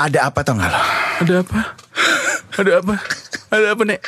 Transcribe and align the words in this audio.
Ada 0.00 0.32
apa 0.32 0.40
tau 0.40 0.56
gak 0.56 0.72
lo? 0.72 0.80
Ada 1.20 1.34
apa? 1.44 1.60
Ada 2.56 2.72
apa? 2.80 2.94
Ada 3.52 3.66
apa, 3.76 3.82
Nek? 3.84 4.00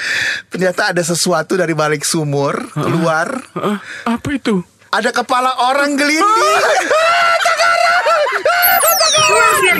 Ternyata 0.48 0.80
ada 0.96 1.02
sesuatu 1.04 1.52
dari 1.60 1.76
balik 1.76 2.00
sumur 2.00 2.56
keluar. 2.72 3.28
Ah, 3.52 3.76
apa 4.08 4.28
itu? 4.32 4.64
Ada 4.88 5.12
kepala 5.12 5.52
orang 5.68 5.92
gelinding. 5.92 6.64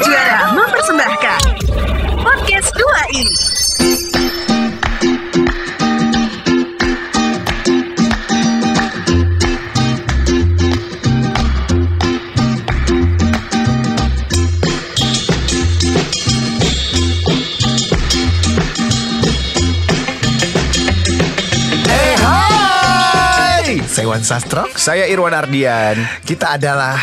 Juara 0.03 0.53
mempersembahkan 0.57 1.41
Podcast 2.25 2.71
2i 2.77 3.25
Eh 3.85 4.12
hai 24.13 24.21
Saya 24.21 24.21
Wan 24.21 24.23
Sastro 24.23 24.63
Saya 24.77 25.05
Irwan 25.09 25.33
Ardian. 25.33 25.97
Kita 26.21 26.61
adalah 26.61 27.01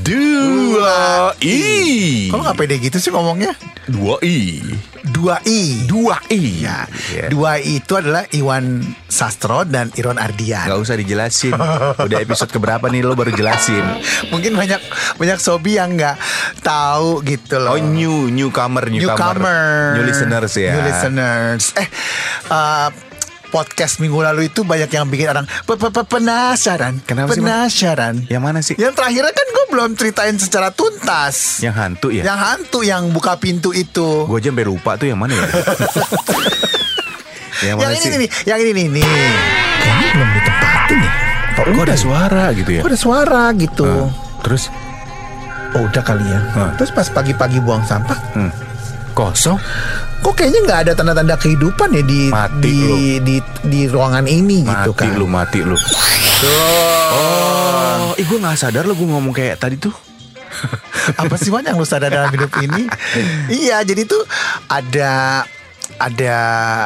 Dua 0.00 1.36
I. 1.44 2.32
Kok 2.32 2.40
gak 2.40 2.56
pede 2.56 2.80
gitu 2.80 2.96
sih 2.96 3.12
ngomongnya? 3.12 3.52
Dua 3.84 4.16
I. 4.24 4.64
Dua 5.06 5.38
I 5.44 5.84
Dua 5.86 6.16
I. 6.32 6.64
Ya, 6.64 6.88
Ya. 7.12 7.28
dua 7.28 7.60
I 7.60 7.78
itu 7.78 7.92
adalah 7.94 8.24
Iwan 8.32 8.82
Sastro 9.06 9.62
dan 9.68 9.92
Irwan 9.94 10.16
Ardian. 10.16 10.64
Gak 10.66 10.80
usah 10.80 10.96
dijelasin. 10.96 11.52
Udah 12.08 12.18
episode 12.18 12.48
keberapa 12.48 12.88
nih 12.88 13.04
lo 13.04 13.12
baru 13.12 13.30
jelasin. 13.36 13.84
Mungkin 14.32 14.56
banyak 14.56 14.80
banyak 15.20 15.38
sobi 15.38 15.76
yang 15.76 15.92
nggak 15.94 16.16
tahu 16.64 17.20
gitu 17.22 17.60
loh. 17.60 17.76
Oh 17.76 17.80
new 17.80 18.32
newcomer 18.32 18.88
newcomer. 18.88 19.36
newcomer, 19.36 19.62
New 20.00 20.04
listeners 20.08 20.52
ya. 20.56 20.72
New 20.72 20.82
listeners. 20.88 21.64
Eh, 21.76 21.88
uh, 22.50 22.88
podcast 23.56 24.04
minggu 24.04 24.20
lalu 24.20 24.52
itu 24.52 24.68
banyak 24.68 24.92
yang 24.92 25.08
bikin 25.08 25.32
orang 25.32 25.48
pe- 25.64 25.80
pe- 25.80 25.88
pe- 25.88 26.04
penasaran. 26.04 27.00
Kenapa 27.08 27.32
sih, 27.32 27.40
penasaran. 27.40 28.28
Yang 28.28 28.42
mana 28.44 28.60
sih? 28.60 28.76
Yang 28.76 29.00
terakhirnya 29.00 29.32
kan 29.32 29.46
gue 29.48 29.64
belum 29.72 29.90
ceritain 29.96 30.36
secara 30.36 30.68
tuntas. 30.68 31.64
Yang 31.64 31.74
hantu 31.80 32.08
ya? 32.12 32.28
Yang 32.28 32.38
hantu 32.44 32.78
yang 32.84 33.08
buka 33.16 33.40
pintu 33.40 33.72
itu. 33.72 34.28
Gue 34.28 34.36
aja 34.36 34.52
sampai 34.52 34.68
lupa 34.68 35.00
tuh 35.00 35.08
yang 35.08 35.16
mana 35.16 35.32
ya? 35.32 35.48
yang 37.64 37.68
yang 37.72 37.76
mana 37.80 37.96
ini 37.96 38.04
sih? 38.04 38.20
nih, 38.20 38.30
yang 38.44 38.58
ini 38.60 38.72
nih, 38.76 38.86
nih. 39.00 39.04
Kayaknya 39.80 40.08
belum 40.12 40.28
ditempatin 40.36 40.98
ya. 41.00 41.12
Oh, 41.56 41.72
kok 41.72 41.84
ada 41.88 41.96
suara 41.96 42.44
gitu 42.52 42.70
ya? 42.76 42.82
Kok 42.84 42.90
ada 42.92 43.00
suara 43.00 43.42
gitu. 43.56 43.88
Ah, 43.88 44.12
terus 44.44 44.68
Oh 45.74 45.84
udah 45.84 46.00
kali 46.00 46.24
ya. 46.24 46.40
Ah. 46.56 46.72
Terus 46.80 46.88
pas 46.88 47.04
pagi-pagi 47.10 47.60
buang 47.60 47.84
sampah, 47.84 48.16
hmm, 48.32 48.50
kosong. 49.12 49.60
Kok 50.20 50.34
kayaknya 50.34 50.60
nggak 50.66 50.80
ada 50.86 50.92
tanda-tanda 50.92 51.36
kehidupan 51.36 51.88
ya 51.92 52.02
di 52.02 52.20
Mati 52.28 52.60
di, 52.60 52.76
lu. 52.82 52.96
di 53.22 53.36
di 53.64 53.80
ruangan 53.86 54.26
ini 54.26 54.64
gitu 54.64 54.90
Mati 54.92 55.06
kan. 55.06 55.14
lu, 55.14 55.26
mati 55.26 55.60
lu. 55.62 55.76
Oh, 57.16 58.12
ih 58.14 58.24
gue 58.24 58.38
gak 58.38 58.60
sadar 58.60 58.84
lo 58.84 58.92
gue 58.92 59.08
ngomong 59.08 59.32
kayak 59.32 59.56
tadi 59.56 59.76
tuh. 59.80 59.94
Apa 61.20 61.36
sih 61.36 61.52
Wan 61.52 61.64
yang 61.64 61.76
lu 61.76 61.84
sadar 61.84 62.08
dalam 62.12 62.30
hidup 62.32 62.52
ini? 62.60 62.88
iya, 63.64 63.80
jadi 63.84 64.04
tuh 64.04 64.20
ada 64.68 65.44
ada 65.96 66.36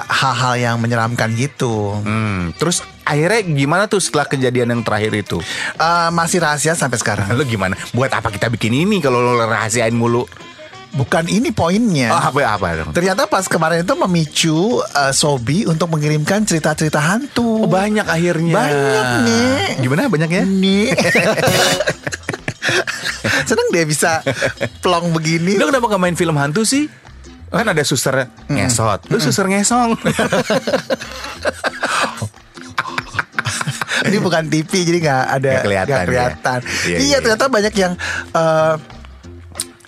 hal-hal 0.07 0.55
yang 0.59 0.77
menyeramkan 0.79 1.35
gitu. 1.35 1.99
Hmm, 2.03 2.55
terus 2.55 2.87
akhirnya 3.03 3.43
gimana 3.43 3.85
tuh 3.91 3.99
setelah 3.99 4.27
kejadian 4.27 4.71
yang 4.71 4.83
terakhir 4.87 5.11
itu? 5.15 5.39
Eh, 5.75 6.09
masih 6.15 6.39
rahasia 6.39 6.79
sampai 6.79 6.99
sekarang. 6.99 7.27
Lo 7.35 7.43
gimana? 7.43 7.75
Buat 7.91 8.15
apa 8.15 8.31
kita 8.31 8.47
bikin 8.47 8.71
ini 8.75 9.03
kalau 9.03 9.19
lo 9.19 9.35
rahasiain 9.41 9.95
mulu? 9.95 10.27
Bukan 10.91 11.31
ini 11.31 11.51
poinnya. 11.51 12.11
Oh, 12.11 12.19
apa 12.19 12.41
apa? 12.51 12.67
Ternyata 12.91 13.25
pas 13.25 13.47
kemarin 13.47 13.81
itu 13.81 13.95
memicu 13.95 14.59
eh, 14.83 15.13
Sobi 15.13 15.63
untuk 15.63 15.87
mengirimkan 15.87 16.43
cerita-cerita 16.43 16.99
hantu. 16.99 17.63
Oh, 17.63 17.71
banyak 17.71 18.03
akhirnya. 18.03 18.51
Banyak 18.53 19.07
nih. 19.23 19.59
Gimana 19.81 20.11
banyaknya? 20.11 20.43
Nih. 20.43 20.91
Seneng 23.47 23.71
dia 23.71 23.87
bisa 23.87 24.19
plong 24.81 25.11
begini. 25.11 25.55
Lo 25.55 25.67
kenapa 25.67 25.87
gak 25.89 26.03
main 26.03 26.15
film 26.15 26.35
hantu 26.35 26.63
sih? 26.63 26.91
Kan 27.51 27.67
ada 27.67 27.83
suster 27.83 28.27
ngesot. 28.47 29.07
Lu 29.07 29.19
suster 29.19 29.47
ngesong. 29.47 29.95
Ini 34.01 34.17
bukan 34.19 34.49
TV 34.49 34.71
jadi 34.83 34.99
nggak 34.99 35.25
ada 35.29 35.51
Nggak 35.51 35.63
kelihatan, 35.63 35.93
nggak 35.93 36.07
kelihatan. 36.09 36.59
ya. 36.61 36.71
Iya, 36.81 36.97
Iya, 36.97 37.05
iya. 37.05 37.19
ternyata 37.21 37.47
banyak 37.47 37.75
yang 37.77 37.93
eh, 38.33 38.75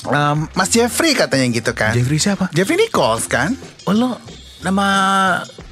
em, 0.05 0.49
Mas 0.53 0.69
Jeffrey 0.69 1.13
katanya 1.13 1.47
gitu 1.49 1.71
kan. 1.73 1.93
Jeffrey 1.93 2.17
siapa? 2.17 2.51
Jeffrey 2.51 2.75
Nichols 2.75 3.27
kan. 3.27 3.55
Oh 3.85 3.93
lo 3.93 4.19
nama 4.63 4.87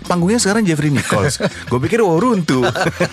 panggungnya 0.04 0.38
sekarang 0.38 0.62
Jeffrey 0.62 0.90
Nichols. 0.90 1.38
Gue 1.70 1.78
pikir 1.78 2.02
Waruntu. 2.02 2.66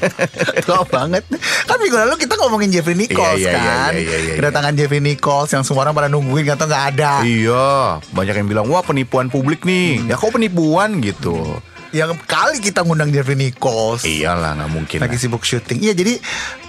Tua 0.65 0.81
banget. 0.83 1.21
Kan 1.63 1.77
minggu 1.77 1.93
lalu 1.95 2.17
kita 2.17 2.33
ngomongin 2.35 2.69
Jeffrey 2.71 2.97
Nichols 2.97 3.37
Iya, 3.37 3.49
iya, 3.49 3.53
iya, 3.53 3.61
kan. 3.61 3.91
iya, 3.93 4.01
iya, 4.01 4.17
iya. 4.19 4.33
Kedatangan 4.35 4.73
Jeffrey 4.73 5.01
Nichols 5.01 5.49
yang 5.53 5.61
semua 5.61 5.85
orang 5.85 5.93
pada 5.93 6.09
nungguin 6.09 6.45
kata 6.47 6.65
nggak 6.65 6.83
ada. 6.97 7.13
iya, 7.21 8.01
banyak 8.09 8.35
yang 8.35 8.49
bilang 8.49 8.65
wah 8.67 8.81
penipuan 8.81 9.29
publik 9.29 9.61
nih. 9.63 10.01
Ya 10.05 10.17
kok 10.17 10.33
penipuan 10.33 10.97
gitu. 10.97 11.61
Yang 11.97 12.21
kali 12.29 12.61
kita 12.61 12.85
ngundang 12.85 13.09
Jeffrey 13.09 13.33
Nichols. 13.33 14.05
Iyalah 14.05 14.53
nggak 14.53 14.69
mungkin. 14.69 14.97
Lagi 15.01 15.17
sibuk 15.17 15.41
syuting. 15.41 15.81
Iya 15.81 15.97
jadi 15.97 16.13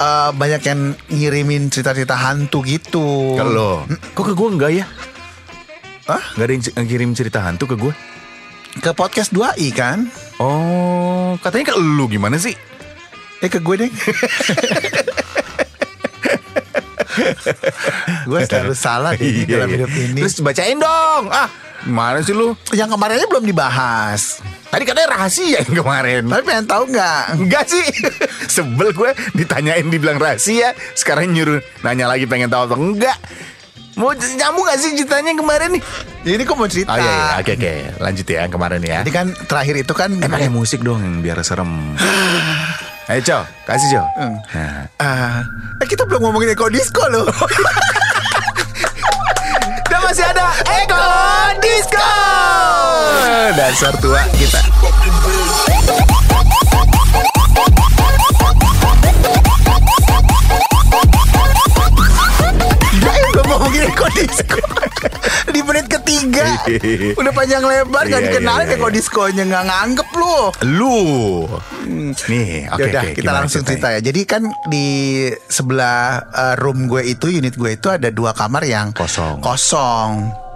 eh, 0.00 0.30
banyak 0.32 0.62
yang 0.64 0.80
ngirimin 1.12 1.68
cerita-cerita 1.68 2.16
hantu 2.16 2.64
gitu. 2.64 3.36
Kalau 3.36 3.84
kok 4.16 4.24
ke 4.24 4.32
gue 4.32 4.48
enggak 4.48 4.72
ya? 4.72 4.86
Hah? 6.08 6.24
Gak 6.32 6.44
ada 6.48 6.52
yang 6.56 6.64
ngirim 6.88 7.12
cerita 7.12 7.44
hantu 7.44 7.68
ke 7.68 7.76
gue? 7.76 7.92
Ke 8.80 8.96
podcast 8.96 9.28
2i 9.28 9.68
kan? 9.76 10.08
Oh, 10.40 11.36
katanya 11.44 11.76
ke 11.76 11.76
lu 11.76 12.08
gimana 12.08 12.40
sih? 12.40 12.56
Eh 13.44 13.52
ke 13.52 13.60
gue 13.60 13.84
deh. 13.84 13.92
gue 18.28 18.40
selalu 18.46 18.74
salah 18.74 19.12
deh 19.12 19.44
Iya, 19.44 19.60
dalam 19.60 19.68
iya. 19.68 19.76
hidup 19.84 19.90
ini. 19.92 20.20
Terus 20.24 20.40
bacain 20.40 20.78
dong. 20.80 21.28
Ah, 21.28 21.48
gimana 21.88 22.20
sih 22.20 22.30
lu? 22.30 22.52
yang 22.70 22.86
kemarinnya 22.86 23.24
belum 23.24 23.42
dibahas. 23.42 24.44
Tadi 24.68 24.84
katanya 24.84 25.16
rahasia 25.16 25.64
yang 25.64 25.74
kemarin. 25.74 26.28
Tapi 26.28 26.42
pengen 26.44 26.66
tahu 26.68 26.84
nggak? 26.86 27.22
Enggak 27.34 27.64
sih 27.64 27.80
Sebel 28.52 28.92
gue 28.92 29.10
ditanyain 29.32 29.80
dibilang 29.82 30.20
rahasia 30.20 30.76
Sekarang 30.92 31.32
nyuruh 31.32 31.56
nanya 31.80 32.04
lagi 32.04 32.28
pengen 32.28 32.52
tahu 32.52 32.68
atau 32.68 32.76
enggak 32.76 33.16
Mau 33.96 34.12
nyambung 34.12 34.62
gak 34.62 34.76
sih 34.76 34.92
ceritanya 34.92 35.32
kemarin 35.32 35.72
nih 35.72 35.82
Ini 36.28 36.44
kok 36.44 36.54
mau 36.54 36.68
cerita. 36.68 36.92
Oh 36.92 37.00
iya, 37.00 37.08
iya. 37.08 37.40
oke 37.40 37.52
oke 37.56 37.72
Lanjut 37.98 38.26
ya 38.28 38.38
yang 38.44 38.52
kemarin 38.52 38.80
ya 38.80 38.96
Jadi 39.00 39.10
kan 39.10 39.26
terakhir 39.48 39.74
itu 39.80 39.90
kan 39.90 40.10
Eh 40.14 40.28
pakai 40.28 40.52
musik 40.52 40.84
dong 40.84 41.00
biar 41.18 41.40
serem 41.40 41.96
Ayo 43.10 43.20
Cow 43.24 43.42
Kasih 43.64 43.88
Cow 43.90 44.04
Hmm. 44.14 44.36
nah. 44.52 44.84
Ah, 45.00 45.40
eh, 45.80 45.88
kita 45.88 46.04
belum 46.04 46.28
ngomongin 46.28 46.52
Eko 46.52 46.68
Disco 46.68 47.00
loh. 47.08 47.24
Dan 49.88 50.00
masih 50.04 50.24
ada 50.26 50.52
Eko 50.76 51.00
Disco 51.78 52.10
Dasar 53.54 53.94
tua 54.02 54.18
kita 54.34 54.58
ngomongin. 63.46 63.86
Di 65.54 65.60
menit 65.62 65.86
ketiga 65.86 66.66
udah 67.14 67.30
panjang 67.30 67.62
lebar 67.62 68.04
Iya, 68.04 68.10
kan 68.10 68.20
iya, 68.20 68.26
dikenalin 68.26 68.66
iya, 68.66 68.74
Eko 68.74 68.88
iya. 68.90 68.94
Disco-nya 68.98 69.42
nggak 69.46 69.64
nganggep 69.70 70.08
lu. 70.18 70.36
Lu 70.74 70.98
Nih 72.26 72.66
oke 72.74 72.82
Yaudah 72.82 73.02
oke, 73.06 73.14
kita 73.14 73.22
gimana 73.22 73.38
langsung 73.46 73.62
cerita 73.62 73.94
ya. 73.94 74.02
Jadi 74.02 74.20
kan 74.26 74.42
di 74.66 74.86
sebelah 75.46 76.26
uh, 76.26 76.54
room 76.58 76.90
gue 76.90 77.06
itu 77.06 77.30
unit 77.30 77.54
gue 77.54 77.78
itu 77.78 77.86
ada 77.86 78.10
dua 78.10 78.34
kamar 78.34 78.66
yang 78.66 78.90
Kosong. 78.90 79.38
Kosong. 79.38 80.47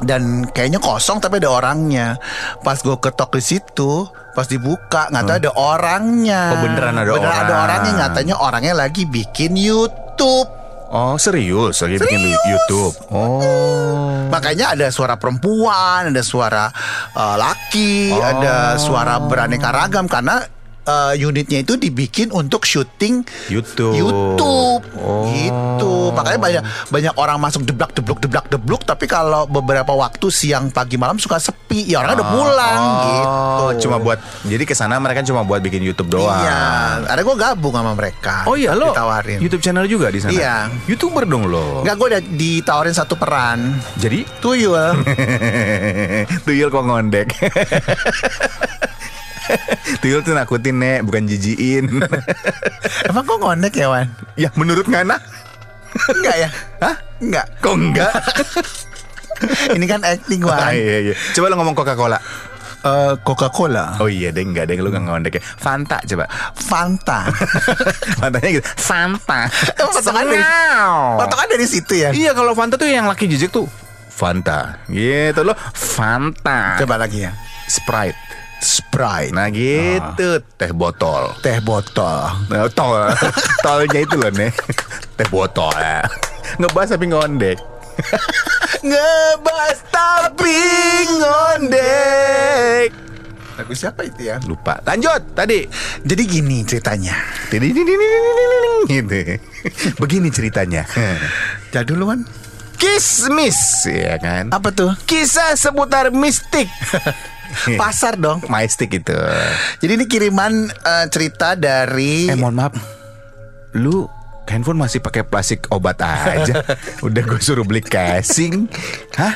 Dan 0.00 0.50
kayaknya 0.50 0.78
kosong 0.78 1.18
tapi 1.18 1.38
ada 1.38 1.50
orangnya. 1.52 2.18
Pas 2.60 2.74
gue 2.76 2.96
ketok 2.96 3.36
di 3.36 3.42
situ, 3.44 4.06
pas 4.32 4.42
dibuka 4.44 5.06
nggak 5.08 5.22
tahu 5.22 5.36
ada 5.38 5.52
orangnya. 5.54 6.42
Oh, 6.50 6.60
beneran 6.62 6.94
ada 6.96 7.10
beneran 7.12 7.30
ada 7.36 7.54
orang. 7.54 7.62
orangnya. 7.62 7.92
Katanya 8.08 8.34
orangnya 8.38 8.74
lagi 8.74 9.02
bikin 9.04 9.54
YouTube. 9.54 10.50
Oh 10.86 11.18
serius 11.18 11.82
lagi 11.82 11.98
bikin 11.98 12.22
lu- 12.22 12.38
YouTube 12.46 12.94
Oh 13.10 14.30
Makanya 14.30 14.78
ada 14.78 14.86
suara 14.88 15.18
perempuan, 15.18 16.06
ada 16.06 16.22
suara 16.22 16.70
uh, 17.10 17.34
laki, 17.34 18.14
Oh. 18.14 18.22
ada 18.22 18.78
suara 18.78 19.18
beraneka 19.18 19.74
ragam 19.74 20.06
karena 20.06 20.46
uh, 20.88 21.14
unitnya 21.16 21.64
itu 21.64 21.76
dibikin 21.76 22.30
untuk 22.30 22.64
syuting 22.64 23.24
YouTube. 23.48 23.96
YouTube 23.96 24.82
oh. 24.96 25.24
gitu. 25.28 25.92
Makanya 26.14 26.38
banyak 26.40 26.62
banyak 26.92 27.14
orang 27.18 27.38
masuk 27.40 27.66
deblak 27.66 27.92
deblok 27.96 28.18
deblak 28.20 28.46
deblok 28.48 28.82
tapi 28.86 29.08
kalau 29.08 29.48
beberapa 29.48 29.92
waktu 29.92 30.28
siang 30.30 30.70
pagi 30.70 30.96
malam 31.00 31.16
suka 31.20 31.40
sepi 31.40 31.88
ya 31.88 32.04
orang 32.04 32.16
oh. 32.16 32.18
udah 32.20 32.28
pulang 32.28 32.80
oh. 32.80 32.94
gitu. 33.04 33.88
Cuma 33.88 33.96
buat 34.00 34.18
jadi 34.44 34.64
ke 34.64 34.74
sana 34.76 35.00
mereka 35.00 35.24
cuma 35.24 35.42
buat 35.42 35.60
bikin 35.64 35.82
YouTube 35.82 36.12
doang. 36.12 36.44
Iya. 36.44 36.62
Ada 37.08 37.20
gue 37.20 37.36
gabung 37.36 37.74
sama 37.74 37.92
mereka. 37.96 38.44
Oh 38.48 38.56
iya 38.56 38.76
lo. 38.76 38.92
Ditawarin. 38.92 39.38
YouTube 39.40 39.62
channel 39.64 39.86
juga 39.88 40.12
di 40.12 40.20
sana. 40.20 40.32
Iya. 40.32 40.56
YouTuber 40.88 41.24
dong 41.26 41.48
lo. 41.48 41.82
Enggak 41.82 41.96
gue 41.96 42.06
udah 42.16 42.22
ditawarin 42.36 42.94
satu 42.94 43.16
peran. 43.16 43.76
Jadi? 43.98 44.26
Tuyul. 44.40 45.04
Tuyul 46.46 46.68
kok 46.68 46.84
ngondek. 46.84 47.28
tuyul 50.02 50.20
tuh 50.24 50.34
nakutin 50.36 50.80
nek 50.80 51.04
bukan 51.04 51.28
jijiin 51.28 51.84
emang 53.08 53.24
kok 53.24 53.38
ngondek 53.40 53.74
ya 53.76 53.86
Wan 53.90 54.08
ya 54.34 54.48
menurut 54.56 54.86
Ngana 54.88 55.16
enggak 56.10 56.36
ya 56.36 56.48
hah 56.82 56.96
enggak 57.22 57.46
kok 57.60 57.74
enggak 57.76 58.12
ini 59.76 59.84
kan 59.86 60.00
acting 60.02 60.42
Wan 60.42 60.58
ah, 60.58 60.72
iya, 60.72 61.12
iya. 61.12 61.14
coba 61.36 61.52
lo 61.52 61.54
ngomong 61.60 61.76
Coca 61.76 61.94
Cola 61.96 62.18
Uh, 62.84 63.16
eh, 63.16 63.24
Coca-Cola. 63.24 63.96
Oh 63.96 64.12
iya, 64.12 64.28
deh 64.28 64.44
enggak, 64.44 64.68
deh 64.68 64.76
lu 64.76 64.92
nggak 64.92 65.08
ngondek 65.08 65.40
ya. 65.40 65.42
Fanta 65.56 66.04
coba. 66.04 66.28
Fanta. 66.52 67.32
Fantanya 68.20 68.60
gitu. 68.60 68.68
Fanta. 68.76 69.48
Potongan 69.72 70.28
dari, 70.28 70.44
kan 71.24 71.48
dari 71.48 71.64
situ 71.64 71.96
ya. 71.96 72.12
Iya, 72.12 72.36
kalau 72.36 72.52
Fanta 72.52 72.76
tuh 72.76 72.84
yang 72.84 73.08
laki 73.08 73.24
jijik 73.24 73.48
tuh 73.48 73.64
Fanta. 74.12 74.84
Gitu 74.92 75.40
loh, 75.40 75.56
Fanta. 75.72 76.76
Coba 76.76 77.00
lagi 77.00 77.24
ya. 77.24 77.32
Sprite. 77.66 78.20
Sprite. 78.64 79.36
Nah 79.36 79.52
gitu, 79.52 80.40
ah. 80.40 80.56
teh 80.56 80.72
botol. 80.72 81.36
Teh 81.44 81.60
botol. 81.60 82.32
Nah, 82.48 82.64
tol. 82.72 83.12
Tolnya 83.64 84.00
itu 84.00 84.16
loh 84.16 84.32
nih. 84.32 84.48
Teh 85.20 85.28
botol. 85.28 85.68
Eh. 85.76 86.00
Ngebahas 86.56 86.96
tapi 86.96 87.12
ngondek. 87.12 87.60
Ngebahas 88.88 89.78
tapi 89.92 90.56
ngondek. 91.20 92.88
Lagu 93.60 93.72
siapa 93.76 94.08
itu 94.08 94.32
ya? 94.32 94.40
Lupa. 94.48 94.80
Lanjut 94.88 95.36
tadi. 95.36 95.68
Jadi 96.00 96.22
gini 96.24 96.64
ceritanya. 96.64 97.20
Jadi 97.52 97.68
gitu. 98.88 99.18
Begini 100.00 100.32
ceritanya. 100.32 100.88
Jadul 101.68 102.00
dulu 102.00 102.16
kan? 102.16 102.20
Kismis 102.80 103.84
ya 103.86 104.16
kan? 104.16 104.48
Apa 104.56 104.72
tuh? 104.72 104.96
Kisah 105.04 105.52
seputar 105.54 106.08
mistik. 106.10 106.66
Pasar 107.80 108.16
dong. 108.18 108.44
Mystic 108.48 108.90
itu. 108.94 109.16
Jadi 109.80 109.92
ini 109.96 110.04
kiriman 110.08 110.68
eh, 110.70 111.06
cerita 111.10 111.54
dari 111.58 112.28
Eh 112.28 112.36
mohon 112.38 112.56
maaf. 112.56 112.74
Lu 113.74 114.06
handphone 114.48 114.78
masih 114.78 115.00
pakai 115.00 115.24
plastik 115.24 115.66
obat 115.72 115.98
aja. 116.04 116.62
Udah 117.06 117.22
gue 117.24 117.40
suruh 117.40 117.64
beli 117.64 117.82
casing. 117.82 118.68
Hah? 119.16 119.34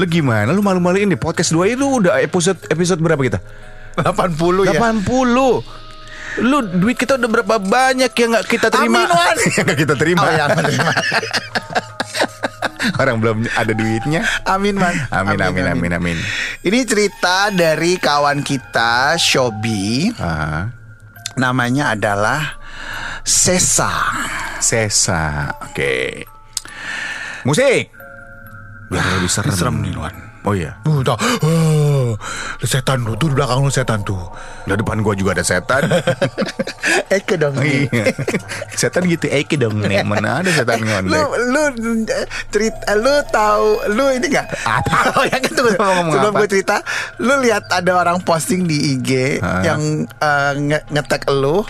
Lu 0.00 0.04
gimana? 0.10 0.50
Lu 0.50 0.64
malu-maluin 0.64 1.06
di 1.06 1.18
podcast 1.18 1.54
2 1.54 1.78
itu 1.78 1.86
udah 1.86 2.18
episode 2.18 2.58
episode 2.66 2.98
berapa 2.98 3.20
kita? 3.22 3.38
80 3.94 4.74
ya. 4.74 4.80
80. 4.82 6.42
Lu 6.42 6.58
duit 6.66 6.98
kita 6.98 7.14
udah 7.14 7.30
berapa 7.30 7.62
banyak 7.62 8.10
yang 8.10 8.28
nggak 8.34 8.46
kita 8.50 8.66
terima? 8.74 9.06
Amin, 9.06 9.38
yang 9.54 9.64
nggak 9.70 9.78
kita 9.86 9.94
terima. 9.94 10.26
Oh 10.26 10.30
ya. 10.34 10.46
Orang 13.00 13.20
belum 13.22 13.48
ada 13.54 13.72
duitnya. 13.72 14.24
Amin, 14.44 14.76
Man. 14.76 14.94
Amin 15.10 15.40
amin 15.40 15.64
amin 15.70 15.92
amin. 15.96 16.18
Ini 16.64 16.78
cerita 16.84 17.48
dari 17.54 17.96
kawan 17.96 18.42
kita, 18.44 19.16
Shobi. 19.16 20.12
Ah, 20.18 20.68
Namanya 21.34 21.98
adalah 21.98 22.60
Sesa. 23.26 23.90
Sesa. 24.62 25.50
Oke. 25.66 26.22
Musik. 27.44 27.90
Biar 28.88 29.04
lebih 29.18 29.30
serem. 29.32 29.52
serem 29.56 29.76
nih, 29.82 29.92
Luan. 29.92 30.33
Oh 30.44 30.52
iya. 30.52 30.76
Uh. 30.84 31.00
Uh, 31.40 32.12
setan 32.60 33.00
lu 33.00 33.16
tuh 33.16 33.32
di 33.32 33.34
belakang 33.34 33.60
lu 33.60 33.68
setan 33.68 34.04
tuh. 34.04 34.20
Di 34.64 34.72
depan 34.72 35.00
gua 35.00 35.12
juga 35.12 35.32
ada 35.32 35.44
setan. 35.44 35.88
Eke 37.16 37.36
dong. 37.36 37.56
nih. 37.56 37.88
Iya. 37.88 38.04
setan 38.74 39.06
gitu 39.06 39.24
Eki 39.24 39.56
dong 39.56 39.80
nih. 39.80 40.04
Mana 40.04 40.40
ada 40.40 40.50
setan 40.50 40.80
lu 40.80 40.86
ngondek. 40.86 41.16
lu 41.48 41.62
eh, 42.04 42.26
cerita 42.50 42.92
lu 42.94 43.14
tahu 43.26 43.66
lu 43.90 44.04
ini 44.12 44.26
nggak 44.28 44.46
Apa? 44.62 44.96
oh 45.16 45.24
ya 45.30 45.36
kan 45.38 45.50
tunggu 45.50 45.72
Mau 45.74 45.92
ngomong 45.94 46.12
sebelum 46.12 46.32
gue 46.36 46.48
cerita 46.50 46.76
lu 47.18 47.34
lihat 47.40 47.64
ada 47.70 47.92
orang 47.96 48.20
posting 48.20 48.64
di 48.64 48.94
IG 48.94 49.40
Hah? 49.40 49.62
yang 49.64 49.80
eh, 50.04 50.52
nge- 50.54 50.86
ngetek 50.90 51.24
lu 51.30 51.64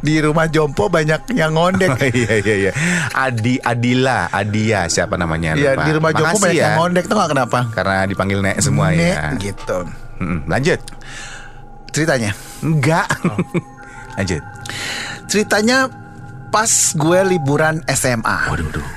di 0.00 0.18
rumah 0.18 0.46
Jompo 0.48 0.88
banyak 0.88 1.32
yang 1.32 1.54
ngondek 1.54 1.90
Oh, 1.90 2.04
iya 2.04 2.34
iya 2.38 2.54
iya. 2.60 2.72
Adi 3.12 3.56
Adila, 3.58 4.28
Adia 4.28 4.86
siapa 4.86 5.14
namanya? 5.14 5.54
Iya 5.54 5.78
di 5.78 5.90
rumah 5.92 6.10
Jompo 6.10 6.34
Makasih 6.34 6.44
banyak 6.44 6.56
ya. 6.56 6.64
yang 6.64 6.76
ngondek 6.78 7.04
tuh 7.06 7.14
nggak 7.14 7.30
kenapa 7.30 7.58
Karena 7.72 7.94
dipanggil 8.08 8.40
Nek 8.40 8.58
semua 8.58 8.88
Nek, 8.88 8.98
ya. 8.98 9.20
gitu 9.38 9.78
Lanjut. 10.44 10.80
ceritanya 11.88 12.32
Enggak. 12.58 13.06
Oh. 13.22 13.38
Lanjut. 14.16 14.42
ceritanya 15.24 15.86
pas 16.48 16.66
gue 16.90 17.20
liburan 17.28 17.84
SMA 17.86 18.48
Waduh, 18.48 18.66
waduh. 18.66 18.88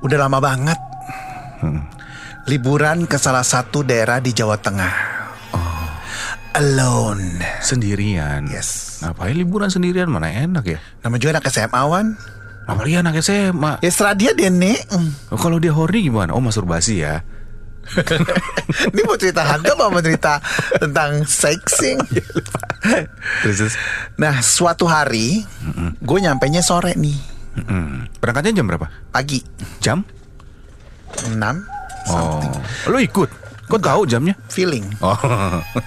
udah 0.00 0.18
lama 0.18 0.38
banget 0.38 0.78
Hmm. 1.60 1.84
liburan 2.48 3.04
ke 3.04 3.14
salah 3.14 3.44
satu 3.44 3.82
daerah 3.82 4.16
di 4.16 4.32
Jawa 4.32 4.56
Tengah 4.56 4.94
Oh. 5.50 5.88
alone 6.54 7.36
Sendirian. 7.60 8.48
Yes. 8.48 9.02
Ngapain 9.02 9.34
liburan 9.34 9.68
sendirian 9.68 10.08
mana 10.08 10.30
enak 10.30 10.64
ya? 10.64 10.78
nama 11.00 11.14
juga 11.14 11.36
anak 11.36 11.44
SMA 11.46 11.82
Wan 11.84 12.16
Apalagi 12.70 12.96
anak 12.96 13.18
SMA. 13.18 13.82
Ya 13.82 13.90
serah 13.90 14.14
dia 14.14 14.30
deh 14.30 14.46
nek 14.46 14.86
Oh, 15.28 15.34
kalau 15.34 15.58
dia 15.58 15.74
horny 15.74 16.06
gimana? 16.06 16.30
Oh 16.30 16.40
masturbasi 16.40 17.02
ya. 17.02 17.26
Ini 18.92 19.02
mau 19.02 19.16
cerita 19.16 19.42
hantu 19.42 19.74
apa 19.74 19.90
mau 19.90 19.98
cerita 19.98 20.38
tentang 20.78 21.24
sexing 21.26 21.98
Terus. 23.42 23.74
Nah 24.14 24.38
suatu 24.38 24.84
hari 24.84 25.42
Gue 25.98 26.18
nyampainya 26.22 26.62
sore 26.62 26.94
nih 26.94 27.18
Mm-mm. 27.58 28.06
Berangkatnya 28.22 28.62
jam 28.62 28.68
berapa? 28.70 28.86
Pagi 29.10 29.42
Jam? 29.82 30.06
6 31.26 31.34
Oh, 32.14 32.38
lu 32.86 33.02
ikut? 33.02 33.26
Kok 33.66 33.80
tahu 33.82 34.06
jamnya? 34.06 34.38
Feeling 34.46 34.86
Oh, 35.02 35.16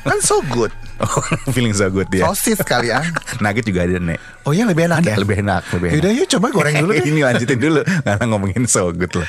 Kan 0.03 0.19
so 0.19 0.43
good 0.51 0.73
oh 1.03 1.21
feeling 1.51 1.73
so 1.73 1.89
good 1.89 2.07
ya. 2.13 2.29
Sosis 2.29 2.61
kali 2.61 2.93
ya. 2.93 3.01
Nugget 3.43 3.65
juga 3.65 3.83
ada 3.85 3.97
nek. 3.97 4.19
Oh 4.43 4.51
iya 4.51 4.67
lebih 4.67 4.85
enak 4.91 5.01
ya? 5.01 5.15
Lebih 5.15 5.41
enak, 5.41 5.63
lebih 5.73 5.87
enak. 5.89 5.95
Yaudah 5.97 6.11
yuk 6.13 6.27
coba 6.37 6.47
goreng 6.51 6.75
dulu 6.83 6.91
deh. 6.99 7.05
Ini 7.07 7.21
lanjutin 7.23 7.59
dulu 7.59 7.81
Karena 7.83 8.23
ngomongin 8.27 8.63
so 8.67 8.91
good 8.91 9.11
loh 9.15 9.27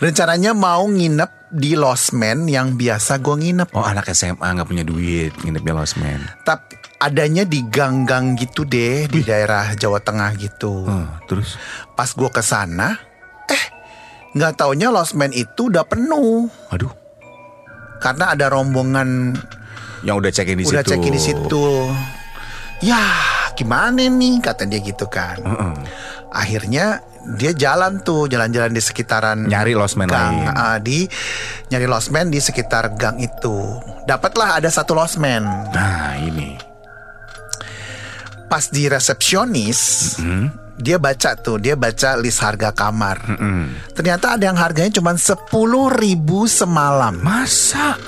Rencananya 0.00 0.56
mau 0.56 0.88
nginep 0.88 1.52
di 1.52 1.76
Losmen 1.76 2.48
yang 2.50 2.74
biasa 2.74 3.20
gue 3.20 3.36
nginep. 3.36 3.68
Oh 3.76 3.84
anak 3.84 4.08
SMA 4.10 4.42
nggak 4.42 4.66
punya 4.66 4.82
duit 4.82 5.36
Nginepnya 5.44 5.76
losmen 5.76 6.24
Tapi 6.42 6.74
adanya 6.96 7.44
di 7.44 7.60
gang-gang 7.68 8.34
gitu 8.40 8.64
deh 8.64 9.04
Di 9.06 9.20
daerah 9.22 9.76
Jawa 9.76 10.00
Tengah 10.00 10.32
gitu. 10.40 10.88
Oh, 10.88 11.06
Terus? 11.28 11.60
Pas 11.92 12.08
gue 12.08 12.30
ke 12.32 12.40
sana 12.40 12.96
Eh 13.46 13.64
nggak 14.32 14.56
taunya 14.60 14.88
Losmen 14.88 15.32
itu 15.32 15.68
udah 15.68 15.84
penuh. 15.84 16.48
Aduh. 16.68 16.92
Karena 17.96 18.36
ada 18.36 18.52
rombongan 18.52 19.32
Yang 20.06 20.16
udah 20.22 20.30
check 20.30 20.48
in 20.48 20.62
di 20.62 20.64
udah 20.64 20.82
situ 20.86 20.90
check 20.94 21.02
in 21.02 21.12
di 21.12 21.20
situ. 21.20 21.66
Ya, 22.78 23.02
gimana 23.58 24.06
nih 24.06 24.38
kata 24.38 24.68
dia 24.70 24.78
gitu 24.78 25.10
kan. 25.10 25.42
Heeh. 25.42 25.74
Akhirnya 26.30 27.02
dia 27.34 27.50
jalan 27.50 27.98
tuh, 28.06 28.30
jalan-jalan 28.30 28.70
di 28.70 28.78
sekitaran 28.78 29.50
Nyari 29.50 29.74
losmen 29.74 30.06
gang, 30.06 30.46
lain. 30.46 30.54
ah, 30.54 30.78
di 30.78 31.10
nyari 31.74 31.90
losmen 31.90 32.30
di 32.30 32.38
sekitar 32.38 32.94
gang 32.94 33.18
itu. 33.18 33.82
Dapatlah 34.06 34.62
ada 34.62 34.70
satu 34.70 34.94
losmen. 34.94 35.42
Nah 35.74 36.14
ini 36.22 36.54
Pas 38.46 38.70
di 38.70 38.86
resepsionis, 38.86 40.14
dia 40.78 41.02
baca 41.02 41.34
tuh, 41.34 41.58
dia 41.58 41.74
baca 41.74 42.14
list 42.14 42.38
harga 42.38 42.70
kamar. 42.70 43.18
Ternyata 43.90 44.38
ada 44.38 44.46
yang 44.46 44.54
harganya 44.54 44.94
cuma 44.94 45.18
sepuluh 45.18 45.90
ribu 45.90 46.46
semalam. 46.46 47.18
Masa 47.26 47.98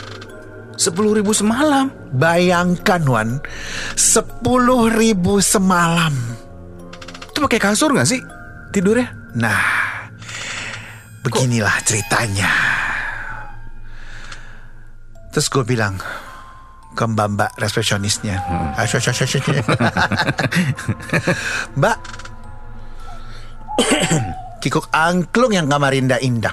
Sepuluh 0.78 1.18
ribu 1.18 1.35
semalam 1.35 1.90
Bayangkan 2.14 3.02
Wan, 3.11 3.42
sepuluh 3.99 4.87
ribu 4.87 5.42
semalam. 5.42 6.14
Itu 7.28 7.42
pakai 7.42 7.58
kasur 7.58 7.90
gak 7.99 8.06
sih 8.06 8.23
Tidurnya 8.70 9.11
Nah, 9.37 9.61
beginilah 11.20 11.76
ceritanya. 11.85 12.49
Terus 15.28 15.47
gue 15.52 15.64
bilang 15.68 16.00
ke 16.97 17.04
mbak 17.04 17.28
mbak 17.37 17.50
resepsionisnya, 17.61 18.42
shush. 18.88 19.38
Mbak, 21.78 21.99
kikuk 24.64 24.90
angklung 24.90 25.54
yang 25.54 25.70
kamar 25.70 25.94
indah-indah. 25.94 26.50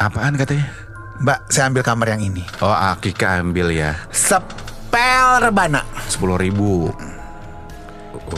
Apaan 0.00 0.40
katanya 0.40 0.81
Mbak, 1.20 1.38
saya 1.48 1.68
ambil 1.68 1.82
kamar 1.84 2.06
yang 2.16 2.22
ini. 2.24 2.42
Oh 2.64 2.72
Akika 2.72 3.38
ambil 3.38 3.68
ya 3.70 3.94
Sep, 4.08 4.42
pel 4.88 5.38
rebana. 5.40 5.84
Sepuluh 6.08 6.40
ribu. 6.40 6.88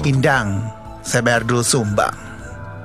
Indang. 0.02 0.58
Saya 1.04 1.20
bayar 1.20 1.44
dulu 1.44 1.60
sumbang. 1.60 2.12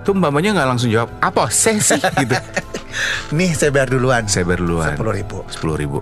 Tuh 0.03 0.11
mbak-mbaknya 0.11 0.51
nggak 0.55 0.69
langsung 0.69 0.91
jawab 0.91 1.07
apa 1.19 1.47
sih 1.47 1.79
gitu. 2.21 2.35
Nih 3.37 3.51
saya 3.55 3.71
bayar 3.71 3.89
duluan. 3.91 4.23
Saya 4.27 4.43
bayar 4.43 4.59
duluan. 4.63 4.93
Sepuluh 4.95 5.13
ribu. 5.15 5.37
Sepuluh 5.47 5.75
ribu. 5.79 5.99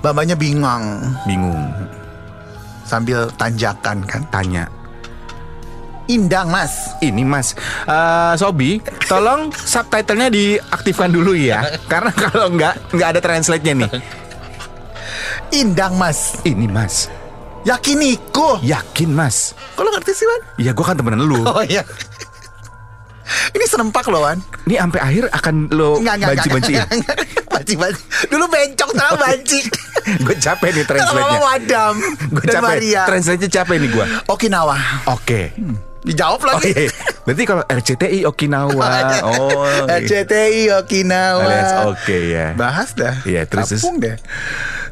Mbak-mbaknya 0.00 0.36
bingung 0.36 0.84
Bingung. 1.24 1.64
sambil 2.84 3.26
tanjakan 3.40 4.04
kan. 4.04 4.22
Tanya. 4.28 4.68
Indang 6.04 6.52
mas. 6.52 6.92
Ini 7.00 7.24
mas, 7.24 7.56
Eh, 7.84 8.34
Sobi, 8.36 8.76
tolong 9.04 9.48
subtitlenya 9.50 10.28
diaktifkan 10.28 11.08
dulu 11.08 11.32
ya, 11.32 11.64
karena 11.86 12.12
kalau 12.28 12.52
nggak 12.52 12.92
nggak 12.92 13.08
ada 13.16 13.20
translate-nya 13.20 13.74
nih. 13.84 13.90
Indang 15.54 15.96
mas. 15.96 16.36
Ini 16.42 16.66
mas, 16.66 17.08
Yakiniku. 17.64 18.60
yakin 18.60 19.10
mas? 19.10 19.56
Lo 19.74 19.88
ngerti 19.88 20.12
sih 20.12 20.26
Wan? 20.26 20.40
Iya, 20.56 20.70
gue 20.72 20.84
kan 20.84 20.92
temenan 20.92 21.24
lu. 21.24 21.40
Oh 21.40 21.64
iya. 21.64 21.80
Ini 23.56 23.64
serempak 23.64 24.04
loh 24.12 24.20
Wan. 24.20 24.36
Ini 24.68 24.76
sampai 24.76 25.00
akhir 25.00 25.24
akan 25.32 25.54
lo 25.72 25.96
banci-banciin. 25.96 26.84
Banci-banci. 27.48 28.02
Dulu 28.32 28.44
bencong 28.44 28.90
terlalu 28.92 29.16
banci. 29.16 29.58
gue 30.28 30.36
capek 30.36 30.68
nih 30.68 30.84
Kalau 30.84 31.00
translate-nya. 31.00 31.40
Wadam 31.40 31.94
Gue 32.28 32.44
dan 32.44 32.54
capek. 32.60 32.76
Translate-nya 33.08 33.48
capek 33.48 33.76
nih 33.80 33.88
gue. 33.88 34.04
Okinawa. 34.28 34.76
Oke. 35.08 35.56
Dijawab 36.04 36.40
Oh 36.42 36.48
lagi. 36.54 36.70
iya. 36.70 36.92
Berarti 37.24 37.42
kalau 37.42 37.64
RCTI 37.64 38.18
Okinawa. 38.24 38.88
Oh. 39.24 39.64
iya. 39.88 39.96
RCTI 39.98 40.62
Okinawa. 40.76 41.88
Oke 41.88 42.16
ya. 42.30 42.52
Bahas 42.52 42.92
dah. 42.92 43.24
Iya, 43.24 43.48
terus- 43.48 43.72
Kampung 43.74 43.98
deh. 43.98 44.16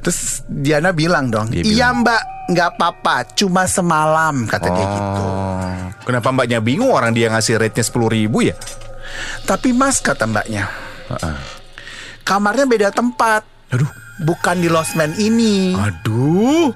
Terus 0.00 0.42
Diana 0.44 0.90
bilang 0.90 1.30
dong, 1.30 1.46
Dia 1.46 1.62
iya 1.62 1.92
bilang. 1.92 2.02
mbak, 2.02 2.22
nggak 2.50 2.68
apa-apa, 2.74 3.16
cuma 3.32 3.70
semalam 3.70 4.50
kata 4.50 4.66
dia 4.66 4.82
gitu. 4.82 5.22
Oh. 5.22 5.78
Kenapa 6.02 6.28
mbaknya 6.28 6.58
bingung 6.58 6.90
orang 6.90 7.12
dia 7.12 7.30
ngasih 7.30 7.54
rate-nya 7.54 7.84
sepuluh 7.84 8.10
ribu 8.10 8.42
ya? 8.42 8.58
Tapi 9.46 9.70
mas 9.70 10.02
kata 10.02 10.26
mbaknya, 10.26 10.66
kamarnya 12.22 12.66
beda 12.66 12.88
tempat. 12.90 13.46
Aduh. 13.70 13.86
Bukan 14.18 14.58
di 14.58 14.66
losmen 14.66 15.14
ini. 15.16 15.72
Aduh. 15.72 16.74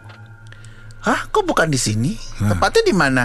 Hah, 1.01 1.27
kok 1.27 1.43
bukan 1.43 1.67
di 1.67 1.79
sini? 1.79 2.15
Tempatnya 2.39 2.83
di 2.83 2.95
mana? 2.95 3.25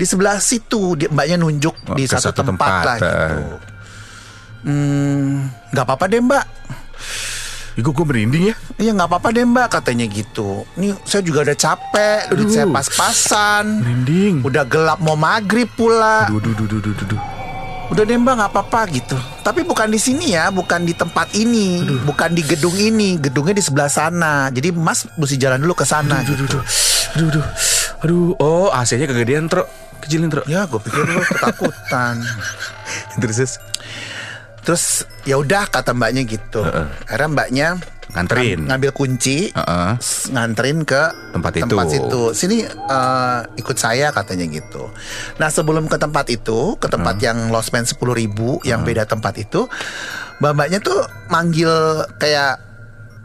Di 0.00 0.08
sebelah 0.08 0.40
situ. 0.40 0.96
Dia, 0.96 1.12
mbaknya 1.12 1.36
nunjuk 1.36 1.76
Oh, 1.84 1.92
di 1.92 2.08
satu, 2.08 2.32
satu 2.32 2.40
tempat, 2.40 2.68
tempat, 2.72 2.84
lah 2.88 2.96
eh. 2.96 3.04
gitu. 3.04 3.56
Hmm, 4.60 5.48
nggak 5.72 5.84
apa-apa 5.84 6.04
deh 6.08 6.20
mbak. 6.20 6.44
Kok 7.80 7.96
gue 7.96 8.06
merinding 8.12 8.44
ya? 8.52 8.54
Iya 8.76 8.92
nggak 8.92 9.08
apa-apa 9.08 9.28
deh 9.32 9.44
mbak 9.44 9.68
katanya 9.72 10.04
gitu. 10.04 10.68
Nih 10.76 10.92
saya 11.08 11.24
juga 11.24 11.48
udah 11.48 11.56
capek, 11.56 12.20
duit 12.28 12.44
Aduh. 12.44 12.52
saya 12.52 12.66
pas-pasan. 12.68 13.64
Merinding. 13.80 14.34
Udah 14.44 14.64
gelap 14.68 15.00
mau 15.00 15.16
maghrib 15.16 15.64
pula. 15.72 16.28
Aduh, 16.28 16.44
aduh, 16.44 16.52
aduh, 16.60 16.76
aduh, 16.76 16.92
aduh. 16.92 17.20
Udah 17.90 18.04
deh 18.04 18.20
mbak 18.20 18.34
nggak 18.36 18.50
apa-apa 18.52 18.80
gitu. 18.92 19.16
Tapi 19.40 19.64
bukan 19.64 19.88
di 19.88 19.96
sini 19.96 20.36
ya, 20.36 20.52
bukan 20.52 20.84
di 20.84 20.92
tempat 20.92 21.32
ini, 21.32 21.80
bukan 22.04 22.36
di 22.36 22.44
gedung 22.44 22.76
ini. 22.76 23.16
Gedungnya 23.16 23.56
di 23.56 23.64
sebelah 23.64 23.88
sana. 23.88 24.52
Jadi 24.52 24.76
mas 24.76 25.08
mesti 25.16 25.40
jalan 25.40 25.58
dulu 25.58 25.72
ke 25.72 25.88
sana. 25.88 26.20
Aduh, 26.20 26.36
gitu. 26.36 26.60
aduh, 26.60 26.60
aduh, 27.16 27.26
aduh, 27.32 27.44
aduh. 28.04 28.28
Oh, 28.38 28.68
AC-nya 28.70 29.08
kegedean, 29.08 29.48
Tro. 29.48 29.64
Kecilin, 30.00 30.28
Tro. 30.28 30.42
Ya 30.44 30.64
gue 30.64 30.80
pikir 30.80 31.02
lu 31.02 31.20
ketakutan. 31.22 32.20
Terus, 33.20 33.36
terus. 33.36 33.54
Terus 34.60 34.84
ya 35.22 35.36
udah 35.36 35.64
kata 35.66 35.92
mbaknya 35.92 36.22
gitu. 36.22 36.60
Akhirnya 37.06 37.28
mbaknya 37.28 37.68
Nganterin. 38.10 38.58
ng- 38.58 38.66
ngambil 38.66 38.90
kunci, 38.90 39.48
Heeh. 39.48 39.90
s- 39.96 40.28
nganterin 40.28 40.82
ke 40.82 41.00
Tempat 41.32 41.52
itu. 41.56 41.76
situ. 41.86 42.22
Sini 42.34 42.56
eh, 42.66 43.40
ikut 43.54 43.74
saya 43.74 44.10
katanya 44.10 44.44
gitu. 44.46 44.90
Nah 45.36 45.48
sebelum 45.48 45.86
ke 45.86 45.96
tempat 45.96 46.28
itu, 46.28 46.74
ke 46.76 46.86
tempat 46.86 47.16
yang 47.18 47.48
losmen 47.48 47.84
sepuluh 47.84 48.12
ribu, 48.12 48.58
yang 48.62 48.82
beda 48.82 49.06
tempat 49.06 49.38
itu, 49.38 49.64
mbak-mbaknya 50.38 50.78
tuh 50.78 50.98
manggil 51.26 51.70
kayak 52.16 52.58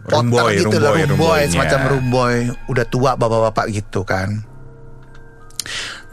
Room 0.06 0.30
potter 0.30 0.38
boy, 0.46 0.54
gitu 0.56 0.70
room 0.70 0.78
loh, 0.78 0.92
boy, 0.92 0.96
room 0.96 1.10
room 1.10 1.18
boy, 1.18 1.28
boy-nya. 1.36 1.50
semacam 1.52 1.80
room 1.90 2.08
boy, 2.08 2.36
udah 2.68 2.86
tua 2.86 3.12
bapak-bapak 3.14 3.66
gitu 3.74 4.02
kan. 4.02 4.46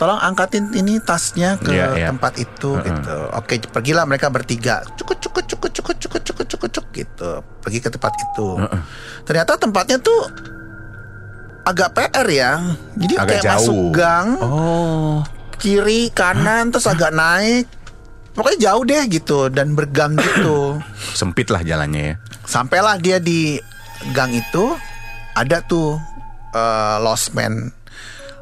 Tolong 0.02 0.18
angkatin 0.18 0.74
ini 0.74 0.98
tasnya 0.98 1.54
ke 1.56 1.70
Iya, 1.70 1.86
iya. 1.94 2.06
tempat 2.10 2.34
itu 2.34 2.74
gitu. 2.74 3.16
Oke, 3.32 3.62
pergilah 3.62 4.02
mereka 4.02 4.26
bertiga. 4.28 4.82
Cukut 4.92 5.14
cukut 5.16 5.46
cukut 5.46 5.70
cukut 5.70 5.94
cukut 5.96 6.20
cukut 6.20 6.46
cukut 6.48 6.70
cuk 6.72 6.86
gitu. 6.92 7.30
Pergi 7.62 7.78
ke 7.78 7.86
tempat 7.88 8.10
itu. 8.10 8.48
Ternyata 9.22 9.54
tempatnya 9.54 10.02
tuh 10.02 10.26
agak 11.62 11.94
PR 11.94 12.26
ya. 12.26 12.52
Jadi 12.98 13.14
Agak 13.14 13.28
kayak 13.30 13.44
jauh. 13.44 13.54
masuk 13.62 13.82
gang, 13.94 14.28
Oh. 14.42 15.22
kiri, 15.54 16.10
kanan 16.10 16.74
terus 16.74 16.90
agak 16.90 17.14
naik. 17.14 17.70
Pokoknya 18.32 18.58
jauh 18.66 18.82
deh 18.82 19.02
gitu 19.06 19.38
dan 19.46 19.78
bergang 19.78 20.18
gitu. 20.18 20.82
Sempit 21.14 21.46
lah 21.46 21.62
jalannya 21.62 22.02
ya. 22.02 22.14
Sampailah 22.42 22.98
dia 22.98 23.22
di 23.22 23.54
gang 24.10 24.34
itu 24.34 24.74
ada 25.32 25.62
tuh 25.62 25.94
eh, 26.50 26.96
losmen 26.98 27.70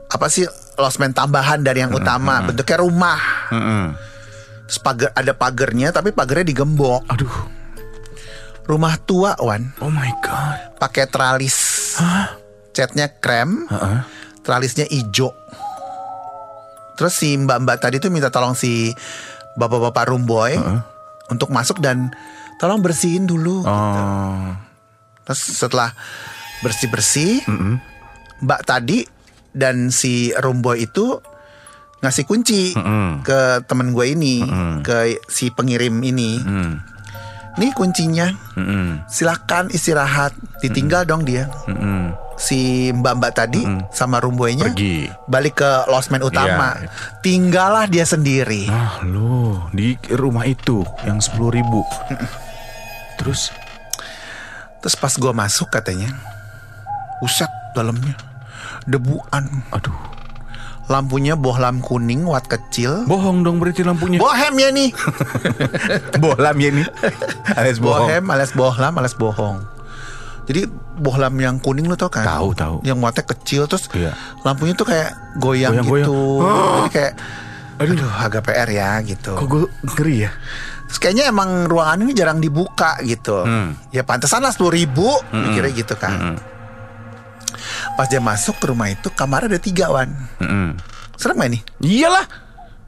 apa 0.08 0.26
sih 0.26 0.42
losmen 0.80 1.12
tambahan 1.12 1.60
dari 1.60 1.84
yang 1.84 1.92
utama 1.92 2.42
bentuknya 2.42 2.78
rumah. 2.80 3.20
Pagar 4.80 5.10
ada 5.12 5.32
pagernya 5.34 5.90
tapi 5.90 6.14
pagernya 6.14 6.46
digembok. 6.54 7.04
Aduh. 7.10 7.36
rumah 8.70 8.94
tua 9.02 9.34
Wan. 9.42 9.66
Oh 9.82 9.90
my 9.90 10.12
god. 10.22 10.78
pakai 10.78 11.10
tralis. 11.10 11.58
Catnya 12.72 13.10
krem. 13.10 13.66
Heeh. 13.68 13.98
tralisnya 14.40 14.88
ijo. 14.88 15.36
Terus 16.96 17.12
si 17.12 17.36
mbak-mbak 17.36 17.80
tadi 17.82 18.00
tuh 18.00 18.08
minta 18.08 18.32
tolong 18.32 18.56
si 18.56 18.92
bapak-bapak 19.58 20.08
room 20.08 20.24
boy 20.24 20.56
untuk 21.28 21.52
masuk 21.52 21.82
dan 21.82 22.08
tolong 22.62 22.80
bersihin 22.80 23.24
dulu 23.28 23.64
Oh. 23.66 24.52
Terus 25.26 25.40
setelah 25.62 25.94
bersih-bersih, 26.60 27.44
Mbak 28.40 28.60
tadi 28.66 29.04
dan 29.52 29.90
si 29.90 30.30
room 30.38 30.62
boy 30.62 30.86
itu 30.86 31.18
ngasih 32.00 32.24
kunci 32.24 32.72
Mm-mm. 32.72 33.20
ke 33.20 33.60
temen 33.68 33.92
gue 33.92 34.16
ini, 34.16 34.40
ke 34.80 35.20
si 35.28 35.52
pengirim 35.52 36.00
ini. 36.00 36.40
Mm. 36.40 36.72
Nih 37.60 37.72
kuncinya, 37.76 38.32
Mm-mm. 38.56 39.04
silakan 39.10 39.68
istirahat. 39.68 40.32
Ditinggal 40.64 41.04
dong 41.04 41.28
dia. 41.28 41.50
Mm-mm. 41.68 42.16
Si 42.40 42.88
mbak-mbak 42.96 43.36
tadi 43.36 43.68
sama 43.92 44.16
room 44.16 44.40
boynya 44.40 44.72
Pergi. 44.72 45.12
balik 45.28 45.60
ke 45.60 45.70
losmen 45.92 46.24
utama. 46.24 46.72
Iya. 46.80 46.88
Tinggallah 47.20 47.84
dia 47.84 48.08
sendiri. 48.08 48.64
Ah 48.72 49.04
lo 49.04 49.68
di 49.76 49.92
rumah 50.16 50.48
itu 50.48 50.80
yang 51.04 51.20
sepuluh 51.20 51.52
ribu. 51.52 51.84
Terus 53.20 53.52
Terus 54.80 54.96
pas 54.96 55.12
gue 55.12 55.32
masuk 55.36 55.68
katanya, 55.68 56.08
uset 57.20 57.52
dalamnya 57.76 58.16
debuan. 58.90 59.44
aduh 59.70 59.94
Lampunya 60.86 61.38
bohlam 61.38 61.78
kuning 61.78 62.26
watt 62.26 62.44
kecil. 62.44 63.06
bohong 63.06 63.40
dong 63.40 63.56
berarti 63.56 63.80
lampunya. 63.80 64.18
Bohem 64.18 64.58
ya 64.58 64.68
nih. 64.68 64.90
Bohlam 66.18 66.56
ya 66.58 66.70
nih. 66.72 66.86
Alias 67.54 67.78
bohong. 67.78 68.10
Bohem 68.10 68.24
alias 68.26 68.52
bohlam 68.52 68.92
alias 68.94 69.14
bohong. 69.14 69.62
Jadi 70.44 70.66
bohlam 70.98 71.30
yang 71.38 71.56
kuning 71.56 71.86
lo 71.86 71.94
tau 71.94 72.10
kan? 72.10 72.26
Tahu, 72.26 72.48
tahu. 72.52 72.76
Yang 72.82 72.98
wattnya 72.98 73.22
kecil 73.24 73.62
terus 73.64 73.86
Iya. 73.92 74.18
lampunya 74.42 74.74
tuh 74.74 74.82
kayak 74.84 75.14
goyang, 75.38 75.78
Goyang-goyang. 75.78 76.02
gitu. 76.02 76.20
Jadi 76.74 76.90
kayak 76.90 77.12
aduh. 77.78 78.10
agak 78.18 78.42
PR 78.44 78.68
ya 78.68 78.90
gitu. 79.00 79.32
Kok 79.32 79.46
gue 79.46 79.62
ngeri 79.86 80.16
ya? 80.26 80.30
Terus 80.90 80.98
kayaknya 80.98 81.24
emang 81.30 81.70
ruangan 81.70 82.02
ini 82.02 82.12
jarang 82.12 82.42
dibuka 82.42 82.98
gitu. 83.00 83.46
Hmm. 83.46 83.78
Ya 83.88 84.02
pantesan 84.02 84.42
lah 84.42 84.50
sepuluh 84.50 84.74
ribu, 84.74 85.06
mikirnya 85.30 85.70
gitu 85.72 85.94
kan. 85.94 86.34
Pas 88.00 88.08
dia 88.08 88.16
masuk 88.16 88.56
ke 88.56 88.72
rumah 88.72 88.88
itu 88.88 89.12
kamarnya 89.12 89.52
ada 89.52 89.60
tiga 89.60 89.92
wan. 89.92 90.08
Mm-mm. 90.40 90.72
Serem 91.20 91.36
gak 91.36 91.52
nih? 91.52 91.60
Iyalah. 91.84 92.24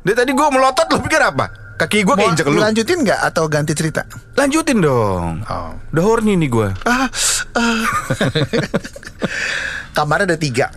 Dari 0.01 0.17
tadi 0.17 0.33
gue 0.33 0.47
melotot 0.49 0.89
lo 0.89 1.05
pikir 1.05 1.21
apa? 1.21 1.53
Kaki 1.77 2.01
gue 2.01 2.17
keinjek 2.17 2.49
lu. 2.49 2.57
lanjutin 2.57 3.05
nggak 3.05 3.21
atau 3.29 3.45
ganti 3.45 3.77
cerita? 3.77 4.09
Lanjutin 4.41 4.81
dong. 4.81 5.45
Oh. 5.45 5.77
Udah 5.93 6.05
horny 6.09 6.41
nih 6.41 6.49
gue. 6.49 6.69
Ah, 6.89 7.13
ah. 7.53 7.85
kamarnya 10.01 10.33
ada 10.33 10.39
tiga. 10.41 10.73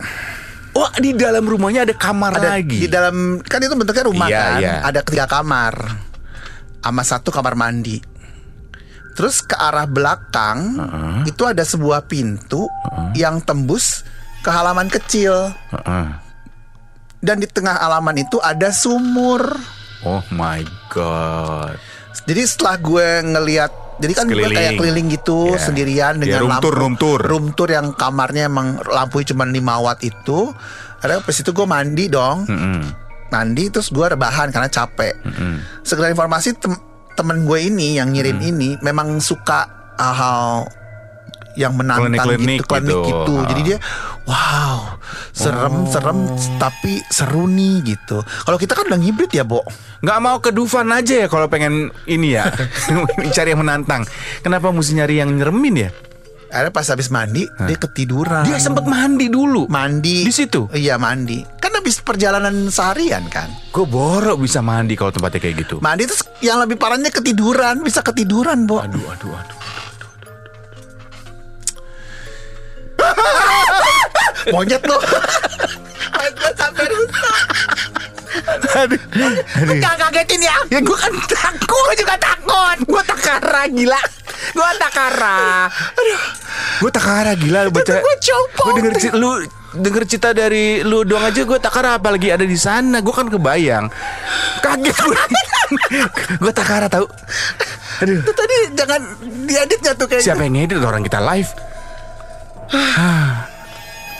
Wah 0.76 0.92
di 1.00 1.16
dalam 1.16 1.48
rumahnya 1.48 1.88
ada 1.88 1.96
kamar 1.96 2.36
ada 2.36 2.60
lagi. 2.60 2.84
di 2.84 2.92
dalam 2.92 3.40
kan 3.40 3.64
itu 3.64 3.72
bentuknya 3.72 4.04
rumah 4.04 4.28
Iya, 4.28 4.36
kan 4.44 4.60
iya. 4.60 4.74
ada 4.84 5.00
tiga 5.00 5.24
kamar 5.24 5.74
sama 6.84 7.00
satu 7.08 7.32
kamar 7.32 7.56
mandi 7.56 8.04
terus 9.16 9.40
ke 9.40 9.56
arah 9.56 9.88
belakang 9.88 10.76
itu 11.24 11.48
ada 11.48 11.64
sebuah 11.64 12.04
pintu 12.04 12.68
yang 13.16 13.40
tembus 13.40 14.04
ke 14.46 14.50
halaman 14.52 14.86
kecil 14.86 15.50
Heeh. 15.74 16.06
dan 17.18 17.36
di 17.36 17.46
tengah 17.46 17.74
halaman 17.74 18.14
itu 18.16 18.38
ada 18.38 18.70
sumur 18.70 19.42
Oh 20.00 20.22
my 20.30 20.62
god. 20.88 21.74
jadi 22.22 22.46
setelah 22.46 22.78
gue 22.78 23.06
ngeliat 23.26 23.72
Jadi 23.96 24.12
kan 24.12 24.28
gue 24.28 24.44
kayak 24.46 24.76
keliling 24.76 25.08
gitu 25.08 25.50
Ya. 25.50 25.58
sendirian 25.58 26.14
Ya, 26.16 26.36
dengan 26.36 26.40
room 26.44 26.60
tour, 26.60 26.68
lampu 26.68 26.76
room 26.76 26.94
tour. 26.94 27.20
room 27.22 27.46
tour 27.50 27.70
yang 27.70 27.86
kamarnya 27.90 28.44
emang 28.44 28.76
lampunya 28.84 29.32
cuma 29.32 29.42
5 29.42 29.56
watt 29.80 30.04
itu. 30.04 30.52
Ada 31.00 31.18
pas 31.18 31.32
itu 31.32 31.48
gue 31.48 31.64
mandi 31.64 32.04
dong. 32.06 32.44
Mm-mm. 32.44 32.80
Mandi 33.26 33.64
terus 33.66 33.88
gue 33.88 34.04
rebahan 34.04 34.52
karena 34.52 34.68
capek. 34.68 35.16
Mm-mm. 35.24 35.64
Segala 35.80 36.12
informasi 36.12 36.52
tem- 36.54 36.76
temen 37.16 37.42
gue 37.42 37.58
ini 37.58 37.96
yang 37.96 38.12
ngirim 38.12 38.36
Hmm. 38.36 38.44
ini 38.46 38.76
memang 38.78 39.16
suka 39.16 39.64
hal-hal 39.96 40.68
yang 41.56 41.72
menantang 41.74 42.12
Klinik-klinik 42.12 42.60
gitu, 42.62 42.68
klinik 42.68 42.96
gitu. 43.02 43.08
gitu. 43.08 43.34
Jadi 43.48 43.60
Ah. 43.60 43.66
dia 43.66 43.78
wow, 44.28 44.76
serem 45.32 45.74
serem 45.88 46.18
tapi 46.60 47.00
seru 47.08 47.48
nih 47.48 47.96
gitu. 47.96 48.20
Kalau 48.22 48.60
kita 48.60 48.76
kan 48.76 48.84
udah 48.86 49.00
ngibrit 49.00 49.32
ya, 49.32 49.42
Bo. 49.42 49.64
Nggak 50.04 50.18
mau 50.20 50.36
ke 50.38 50.52
Dufan 50.52 50.92
aja 50.92 51.24
ya 51.24 51.26
kalau 51.26 51.48
pengen 51.48 51.88
ini 52.04 52.36
ya 52.36 52.46
cari 53.36 53.56
yang 53.56 53.64
menantang. 53.64 54.04
Kenapa 54.44 54.68
mesti 54.70 54.92
nyari 54.94 55.24
yang 55.24 55.32
nyeremin 55.32 55.88
ya? 55.88 55.90
Akhirnya 56.46 56.72
pas 56.72 56.86
habis 56.86 57.10
mandi 57.10 57.42
dia 57.66 57.74
ketiduran. 57.74 58.46
Dia 58.46 58.62
sempat 58.62 58.86
mandi 58.86 59.26
dulu. 59.26 59.66
mandi 59.66 60.22
Di 60.22 60.30
situ? 60.30 60.70
Iya 60.70 60.94
mandi. 60.94 61.42
Kan 61.58 61.74
habis 61.74 61.98
perjalanan 61.98 62.70
seharian 62.70 63.26
kan. 63.26 63.50
Gue 63.74 63.82
borok 63.82 64.38
bisa 64.38 64.62
mandi 64.62 64.94
kalau 64.94 65.10
tempatnya 65.10 65.42
kayak 65.42 65.66
gitu. 65.66 65.76
Mandi 65.82 66.06
terus 66.06 66.22
yang 66.38 66.62
lebih 66.62 66.78
parahnya 66.78 67.10
ketiduran, 67.10 67.82
bisa 67.82 67.98
ketiduran, 68.00 68.62
Bo. 68.62 68.78
Aduh, 68.78 69.04
aduh, 69.10 69.34
aduh. 69.34 69.56
Monyet 74.54 74.82
lo. 74.86 74.98
Gue 76.36 76.50
sampai 76.54 76.84
rusak. 76.86 77.44
Aduh, 78.76 79.00
Lu 79.66 79.72
jangan 79.80 79.98
kagetin 80.12 80.40
ya. 80.44 80.56
Ya 80.70 80.78
gue 80.84 80.96
kan 80.96 81.12
takut. 81.26 81.66
Gue 81.66 81.94
juga 81.98 82.14
takut. 82.20 82.76
Gue 82.84 83.02
takara 83.02 83.62
gila. 83.66 84.00
Gue 84.52 84.70
takara. 84.78 85.66
Aduh. 85.70 86.22
Gue 86.84 86.90
takara 86.92 87.32
gila 87.34 87.66
lu 87.66 87.70
baca. 87.72 87.94
Gue 87.98 88.16
copot. 88.20 88.64
Gue 88.70 88.72
denger 88.78 88.94
cerita 89.00 89.16
lu 89.16 89.30
denger 89.76 90.04
cerita 90.08 90.30
dari 90.32 90.80
lu 90.80 91.04
doang 91.04 91.28
aja 91.28 91.44
gue 91.44 91.58
takara 91.58 91.96
apalagi 91.98 92.28
ada 92.30 92.44
di 92.44 92.58
sana. 92.60 93.00
Gue 93.00 93.14
kan 93.16 93.26
kebayang. 93.26 93.88
Kaget 94.62 94.96
gue 95.00 95.18
gue 96.46 96.52
takara 96.54 96.86
tahu 96.86 97.08
aduh. 97.96 98.20
Itu 98.22 98.32
tadi 98.36 98.56
jangan 98.76 99.00
diedit 99.48 99.80
gak 99.82 99.96
tuh 99.98 100.06
kayaknya. 100.06 100.26
siapa 100.30 100.42
yang 100.46 100.54
ngedit? 100.54 100.78
Orang 100.84 101.02
kita 101.02 101.18
live. 101.18 101.50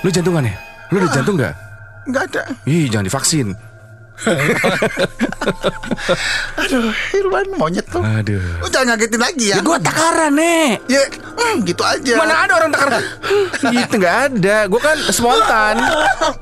Lu 0.04 0.08
jantungan 0.12 0.46
ya? 0.46 0.54
Lu 0.94 0.96
ada 1.02 1.08
jantung 1.10 1.36
nggak? 1.38 1.54
Enggak 2.06 2.22
ada. 2.30 2.42
ih 2.70 2.86
jangan 2.86 3.06
divaksin 3.10 3.58
Aduh, 6.56 6.88
Irwan 7.12 7.46
monyet 7.54 7.84
tuh. 7.86 8.00
aduh 8.00 8.40
jangan 8.66 8.92
ngagetin 8.92 9.20
lagi 9.20 9.44
ya. 9.52 9.56
ya 9.56 9.62
gue 9.62 9.76
takara 9.80 10.26
nih 10.28 10.76
Ya, 10.86 11.00
hmm, 11.06 11.54
gitu 11.64 11.80
aja. 11.80 12.12
Mana 12.16 12.34
ada 12.44 12.52
orang 12.56 12.68
takar 12.68 13.00
Gitu 13.72 13.94
nggak 13.96 14.16
ada 14.30 14.56
Gue 14.66 14.78
kan 14.78 14.96
spontan 15.08 15.74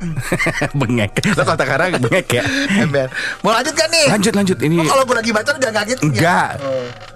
Bengek 0.78 1.10
Lo 1.30 1.42
kalau 1.42 1.54
takara 1.54 1.82
bengek 1.92 2.26
ya 2.32 2.42
Ember. 2.76 3.06
Mau 3.42 3.50
lanjut 3.50 3.72
kan 3.72 3.86
nih? 3.88 4.06
Lanjut 4.10 4.32
lanjut 4.34 4.56
Ini 4.58 4.74
Oh, 4.80 4.84
kalau 4.88 5.02
gue 5.04 5.16
lagi 5.16 5.30
baca 5.30 5.50
jangan 5.52 5.74
ngagetin. 5.76 6.00
ya? 6.00 6.04
Enggak 6.06 6.48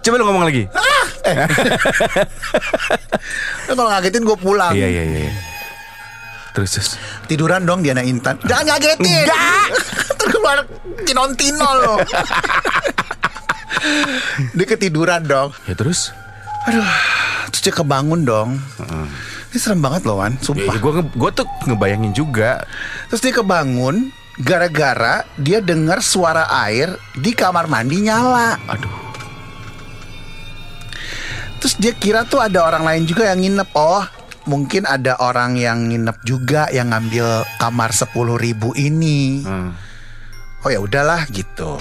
Coba 0.02 0.14
lu 0.14 0.24
ngomong 0.26 0.44
lagi 0.44 0.62
Lu 3.66 3.72
kalau 3.74 3.90
ngagetin 3.90 4.22
gue 4.22 4.36
pulang. 4.38 4.72
Iya 4.72 4.86
iya 4.88 5.02
iya 5.04 5.30
Terus 6.58 6.70
terus 6.74 6.90
Tiduran 7.30 7.62
dong 7.62 7.86
Diana 7.86 8.02
Intan. 8.02 8.34
Jangan 8.42 8.74
ngagetin. 8.74 9.22
Enggak. 9.22 9.66
Terus 10.18 10.30
keluar 10.34 10.58
tino-tino 11.06 11.68
lo. 11.78 11.94
dia 14.58 14.66
ketiduran 14.66 15.22
dong. 15.22 15.54
Ya 15.70 15.78
terus 15.78 16.10
Aduh, 16.66 16.82
terus 17.54 17.62
dia 17.62 17.70
kebangun 17.70 18.26
dong. 18.26 18.58
Ini 19.48 19.56
serem 19.56 19.78
banget 19.78 20.02
loh 20.02 20.18
Wan, 20.18 20.34
ya, 20.34 20.42
sumpah. 20.42 20.74
Gue 20.82 20.92
gue 21.06 21.30
tuh 21.32 21.46
ngebayangin 21.64 22.12
juga 22.12 22.66
Terus 23.08 23.22
dia 23.24 23.32
kebangun 23.32 24.10
gara-gara 24.42 25.24
dia 25.38 25.62
dengar 25.62 26.02
suara 26.02 26.50
air 26.66 26.92
di 27.14 27.30
kamar 27.32 27.70
mandi 27.70 28.02
nyala. 28.02 28.58
Aduh 28.66 29.08
Terus 31.58 31.74
dia 31.78 31.92
kira 31.94 32.22
tuh 32.26 32.38
ada 32.38 32.62
orang 32.62 32.86
lain 32.86 33.02
juga 33.06 33.26
yang 33.26 33.42
nginep. 33.42 33.68
Oh, 33.74 34.02
mungkin 34.48 34.88
ada 34.88 35.20
orang 35.20 35.60
yang 35.60 35.92
nginep 35.92 36.18
juga 36.24 36.72
yang 36.72 36.88
ngambil 36.90 37.44
kamar 37.60 37.92
10.000 37.92 38.16
ribu 38.40 38.72
ini. 38.74 39.44
Hmm. 39.44 39.76
Oh 40.64 40.72
ya 40.72 40.80
udahlah 40.80 41.28
gitu. 41.28 41.76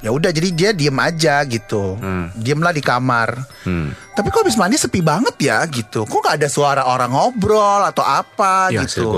Ya 0.00 0.10
udah 0.16 0.32
jadi 0.32 0.48
dia 0.50 0.70
diem 0.72 0.96
aja 0.96 1.44
gitu. 1.44 2.00
Hmm. 2.00 2.32
Diemlah 2.32 2.72
di 2.72 2.80
kamar. 2.80 3.36
Hmm. 3.68 3.92
Tapi 4.16 4.32
kok 4.32 4.48
habis 4.48 4.56
mandi 4.56 4.80
sepi 4.80 5.04
banget 5.04 5.36
ya 5.38 5.60
gitu. 5.68 6.08
Kok 6.08 6.20
gak 6.24 6.40
ada 6.40 6.48
suara 6.48 6.82
orang 6.88 7.12
ngobrol 7.12 7.84
atau 7.84 8.00
apa 8.00 8.72
Ya, 8.72 8.84
gitu. 8.88 9.12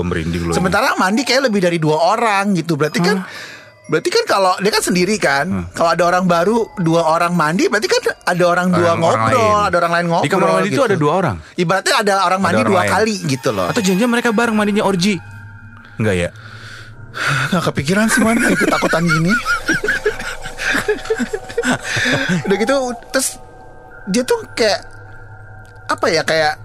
Sementara 0.51 0.95
mandi 0.99 1.23
kayak 1.23 1.47
lebih 1.47 1.63
dari 1.63 1.79
dua 1.79 1.97
orang 2.15 2.51
gitu. 2.59 2.75
Berarti 2.75 2.99
kan 2.99 3.23
Berarti 3.83 4.09
kan 4.09 4.23
kalau 4.23 4.55
dia 4.57 4.71
kan 4.71 4.79
sendiri 4.79 5.15
kan, 5.17 5.67
kalau 5.71 5.91
ada 5.91 6.03
orang 6.05 6.23
baru 6.23 6.71
dua 6.77 7.03
orang 7.05 7.31
mandi, 7.31 7.67
berarti 7.67 7.85
kan 7.85 7.99
ada 8.23 8.43
orang 8.45 8.67
dua 8.69 8.95
Orang- 8.95 9.03
orang 9.03 9.19
ngobrol, 9.27 9.43
lain. 9.51 9.67
ada 9.67 9.75
orang 9.77 9.91
lain 9.91 10.05
ngobrol. 10.07 10.23
Di 10.23 10.31
kamar 10.31 10.47
mandi 10.49 10.63
itu 10.63 10.73
gitu. 10.73 10.83
ada 10.85 10.95
dua 10.95 11.11
orang 11.13 11.35
Ibaratnya 11.53 11.95
ada 11.97 12.13
orang 12.21 12.39
Ada 12.39 12.45
mandi 12.47 12.57
orang 12.57 12.71
dua 12.71 12.79
lain. 12.79 12.91
kali 12.95 13.15
gitu 13.27 13.49
loh. 13.51 13.67
Atau 13.67 13.81
jangan 13.81 14.09
mereka 14.09 14.29
bareng 14.31 14.55
mandinya 14.55 14.83
orgi 14.83 15.15
Enggak 15.93 16.15
ya 16.17 16.29
Gak 17.51 17.63
kepikiran 17.69 18.07
sih 18.07 18.19
man 18.19 18.41
Ikut 18.41 18.65
takutan 18.65 19.03
gini 19.03 19.29
Udah 22.43 22.57
gitu 22.57 22.75
Terus 23.11 23.27
Dia 24.09 24.23
tuh 24.23 24.41
kayak 24.51 24.81
Apa 25.85 26.07
ya 26.07 26.23
kayak 26.23 26.57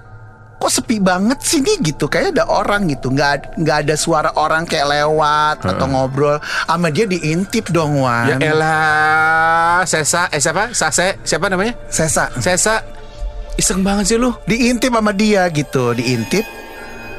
Kok 0.58 0.70
sepi 0.74 0.98
banget 0.98 1.38
sih 1.38 1.62
nih 1.62 1.94
gitu? 1.94 2.10
Kayak 2.10 2.34
ada 2.34 2.50
orang 2.50 2.90
gitu. 2.90 3.14
Nggak, 3.14 3.54
nggak 3.62 3.76
ada 3.86 3.94
suara 3.94 4.34
orang 4.34 4.66
kayak 4.66 4.90
lewat 4.90 5.62
Atau 5.62 5.86
ngobrol. 5.86 6.42
Sama 6.66 6.90
dia 6.90 7.06
diintip 7.06 7.70
dong 7.70 8.02
Wan. 8.02 8.26
Ya 8.26 8.36
elah 8.42 9.86
Sesa 9.86 10.26
Eh 10.34 10.42
siapa? 10.42 10.74
Sase 10.74 11.22
Siapa 11.22 11.46
namanya? 11.46 11.78
Sesa. 11.86 12.26
Sesa. 12.42 12.82
Iseng 13.54 13.86
banget 13.86 14.14
sih 14.14 14.18
lu. 14.18 14.34
Diintip 14.50 14.90
sama 14.90 15.14
dia 15.14 15.46
gitu. 15.54 15.94
Diintip 15.94 16.42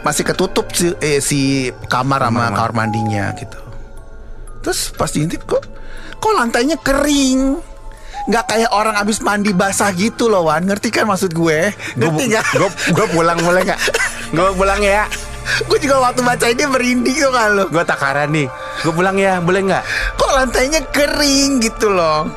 Masih 0.04 0.24
ketutup 0.28 0.68
si, 0.76 0.92
eh, 1.00 1.20
si 1.24 1.72
kamar 1.88 2.28
sama 2.28 2.52
kamar 2.52 2.72
mandinya 2.76 3.32
gitu. 3.40 3.60
Terus 4.64 4.92
pas 4.96 5.08
diintip 5.12 5.48
kok 5.48 5.64
Kok 6.20 6.34
lantainya 6.36 6.76
kering 6.76 7.69
nggak 8.30 8.46
kayak 8.46 8.70
orang 8.70 8.94
abis 8.94 9.20
mandi 9.20 9.52
basah 9.52 9.90
gitu 9.92 10.26
loh 10.26 10.46
Wan 10.46 10.62
Ngerti 10.62 10.90
kan 10.92 11.04
maksud 11.04 11.32
gue 11.32 11.74
Ngerti 11.98 12.24
nggak? 12.28 12.46
Gue 12.54 12.70
gue 12.92 13.06
pulang 13.10 13.40
boleh 13.40 13.62
nggak? 13.64 13.80
Gue 14.30 14.50
pulang 14.54 14.78
ya. 14.80 15.10
gue 15.60 15.78
juga 15.80 15.98
waktu 16.00 16.22
baca 16.22 16.46
ini 16.46 16.62
merinding 16.64 17.18
tuh 17.18 17.32
kan 17.32 17.50
lo 17.52 17.66
Gue 17.68 17.82
takaran 17.82 18.30
nih. 18.30 18.46
Gue 18.80 18.94
pulang 18.94 19.18
ya, 19.18 19.40
boleh 19.40 19.62
nggak? 19.64 19.84
Kok 20.14 20.32
lantainya 20.32 20.86
kering 20.86 21.58
gitu 21.60 21.90
loh 21.90 22.30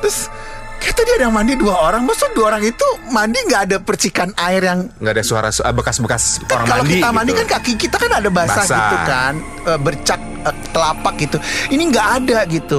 Terus 0.00 0.32
Kayak 0.78 0.94
tadi 0.96 1.10
ada 1.12 1.24
yang 1.24 1.34
mandi 1.34 1.54
dua 1.54 1.74
orang 1.76 2.06
Maksud 2.06 2.32
dua 2.32 2.46
orang 2.48 2.62
itu 2.62 2.86
mandi 3.08 3.36
nggak 3.42 3.62
ada 3.66 3.76
percikan 3.78 4.30
air 4.38 4.62
yang 4.62 4.86
Nggak 4.94 5.12
ada 5.12 5.24
suara 5.26 5.48
su- 5.50 5.66
bekas-bekas 5.66 6.38
kan 6.40 6.54
orang 6.54 6.66
kalau 6.70 6.82
mandi. 6.82 6.94
kita 6.94 7.08
mandi 7.10 7.30
gitu. 7.30 7.40
kan 7.42 7.46
kaki 7.52 7.72
kita 7.76 7.96
kan 7.98 8.10
ada 8.14 8.30
basah, 8.30 8.56
Basah. 8.56 8.78
gitu 8.78 8.96
kan 9.04 9.32
Eh, 9.66 9.78
bercak 9.78 10.20
eh, 10.40 10.54
telapak 10.70 11.14
gitu 11.18 11.36
ini 11.68 11.82
nggak 11.84 12.08
ada 12.16 12.38
gitu 12.48 12.78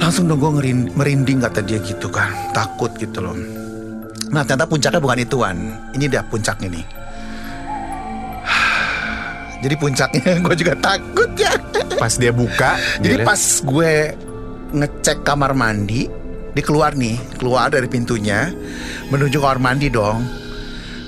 langsung 0.00 0.26
dong 0.26 0.40
gue 0.40 0.50
ngerin- 0.58 0.90
merinding 0.96 1.38
kata 1.44 1.60
dia 1.62 1.78
gitu 1.84 2.08
kan. 2.08 2.32
Takut 2.56 2.90
gitu 2.96 3.20
loh. 3.20 3.36
Nah 4.30 4.42
ternyata 4.42 4.66
puncaknya 4.66 5.00
bukan 5.02 5.20
ituan 5.20 5.56
ini 5.92 6.08
dia 6.08 6.24
puncaknya 6.24 6.68
nih. 6.72 6.86
Jadi 9.62 9.74
puncaknya 9.76 10.32
gue 10.48 10.54
juga 10.56 10.74
takut 10.80 11.30
ya. 11.36 11.52
Pas 12.00 12.16
dia 12.16 12.32
buka, 12.32 12.80
jadi 13.04 13.20
dia 13.20 13.28
pas 13.28 13.36
gue 13.60 13.92
ngecek 14.72 15.20
kamar 15.20 15.52
mandi, 15.52 16.08
dia 16.56 16.64
keluar 16.64 16.96
nih, 16.96 17.20
keluar 17.36 17.68
dari 17.68 17.84
pintunya, 17.92 18.48
menuju 19.12 19.36
kamar 19.36 19.60
mandi 19.60 19.92
dong. 19.92 20.24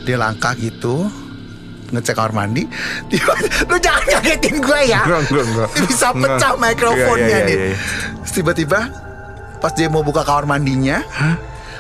Dia 0.04 0.20
langkah 0.20 0.52
gitu, 0.52 1.08
ngecek 1.92 2.14
kamar 2.14 2.32
mandi. 2.34 2.64
Lu 3.70 3.76
jangan 3.76 4.04
ngagetin 4.08 4.56
gue 4.58 4.80
ya. 4.84 5.02
Enggak, 5.04 5.20
enggak, 5.22 5.44
enggak. 5.46 5.68
Bisa 5.84 6.08
Enggak. 6.10 6.30
pecah 6.34 6.52
mikrofonnya 6.56 7.28
Iya, 7.28 7.38
iya, 7.38 7.46
nih. 7.46 7.56
iya, 7.68 7.76
Tiba-tiba, 8.24 8.80
pas 9.58 9.72
dia 9.72 9.86
mau 9.86 10.00
buka 10.00 10.22
kamar 10.22 10.48
mandinya, 10.48 11.04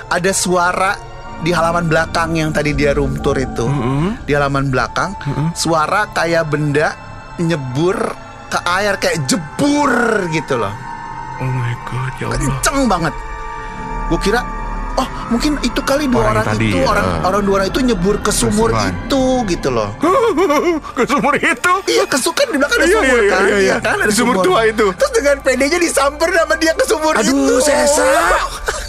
ada 0.06 0.30
suara 0.30 0.92
di 1.40 1.50
halaman 1.50 1.88
belakang 1.88 2.36
yang 2.36 2.52
tadi 2.52 2.70
dia 2.70 2.92
room 2.92 3.18
tour 3.18 3.34
itu. 3.34 3.64
Mm-mm. 3.64 4.20
Di 4.22 4.32
halaman 4.32 4.68
belakang, 4.68 5.16
suara 5.52 6.06
kayak 6.08 6.46
benda 6.46 6.92
nyebur 7.36 7.96
ke 8.46 8.58
air 8.68 8.94
kayak 8.96 9.24
jebur 9.24 9.88
gitu 10.28 10.60
loh 10.60 10.68
Oh 11.40 11.48
my 11.48 11.72
god, 11.82 12.12
ya 12.20 12.28
Allah. 12.28 12.36
kenceng 12.36 12.78
banget. 12.84 13.14
Gue 14.06 14.20
kira, 14.20 14.44
oh 14.94 15.06
mungkin 15.28 15.56
itu 15.60 15.80
kali 15.80 16.04
dua 16.04 16.20
Orang 16.22 16.34
orang, 16.34 16.46
tadi, 16.50 16.68
itu 16.68 16.78
ya. 16.78 16.86
orang 16.86 17.06
orang 17.22 17.42
dua 17.42 17.54
orang 17.56 17.68
itu 17.68 17.80
nyebur 17.82 18.16
ke 18.18 18.30
sumur 18.30 18.68
sungai. 18.68 18.90
itu 18.90 19.22
gitu 19.48 19.68
loh. 19.68 19.88
Ke 20.96 21.04
sumur 21.04 21.34
itu. 21.34 21.72
Iya 21.86 22.04
ke 22.04 22.16
su- 22.16 22.30
kan 22.30 22.46
di 22.46 22.56
belakang 22.56 22.76
ada 22.76 22.84
Iya, 22.84 22.94
sumur 22.94 23.06
iya, 23.08 23.18
iya, 23.18 23.30
kan, 23.30 23.42
iya, 23.42 23.58
iya. 23.58 23.76
kan 23.78 23.96
ada 23.98 24.12
Sumur 24.12 24.36
tua 24.40 24.60
itu. 24.64 24.86
Terus 24.90 25.12
dengan 25.12 25.36
pedenya 25.38 25.78
disamper 25.78 26.28
sama 26.28 26.54
dia 26.56 26.72
ke 26.72 26.84
sumur 26.84 27.14
itu. 27.14 27.30
Aduh, 27.30 27.58
Sesa. 27.58 28.08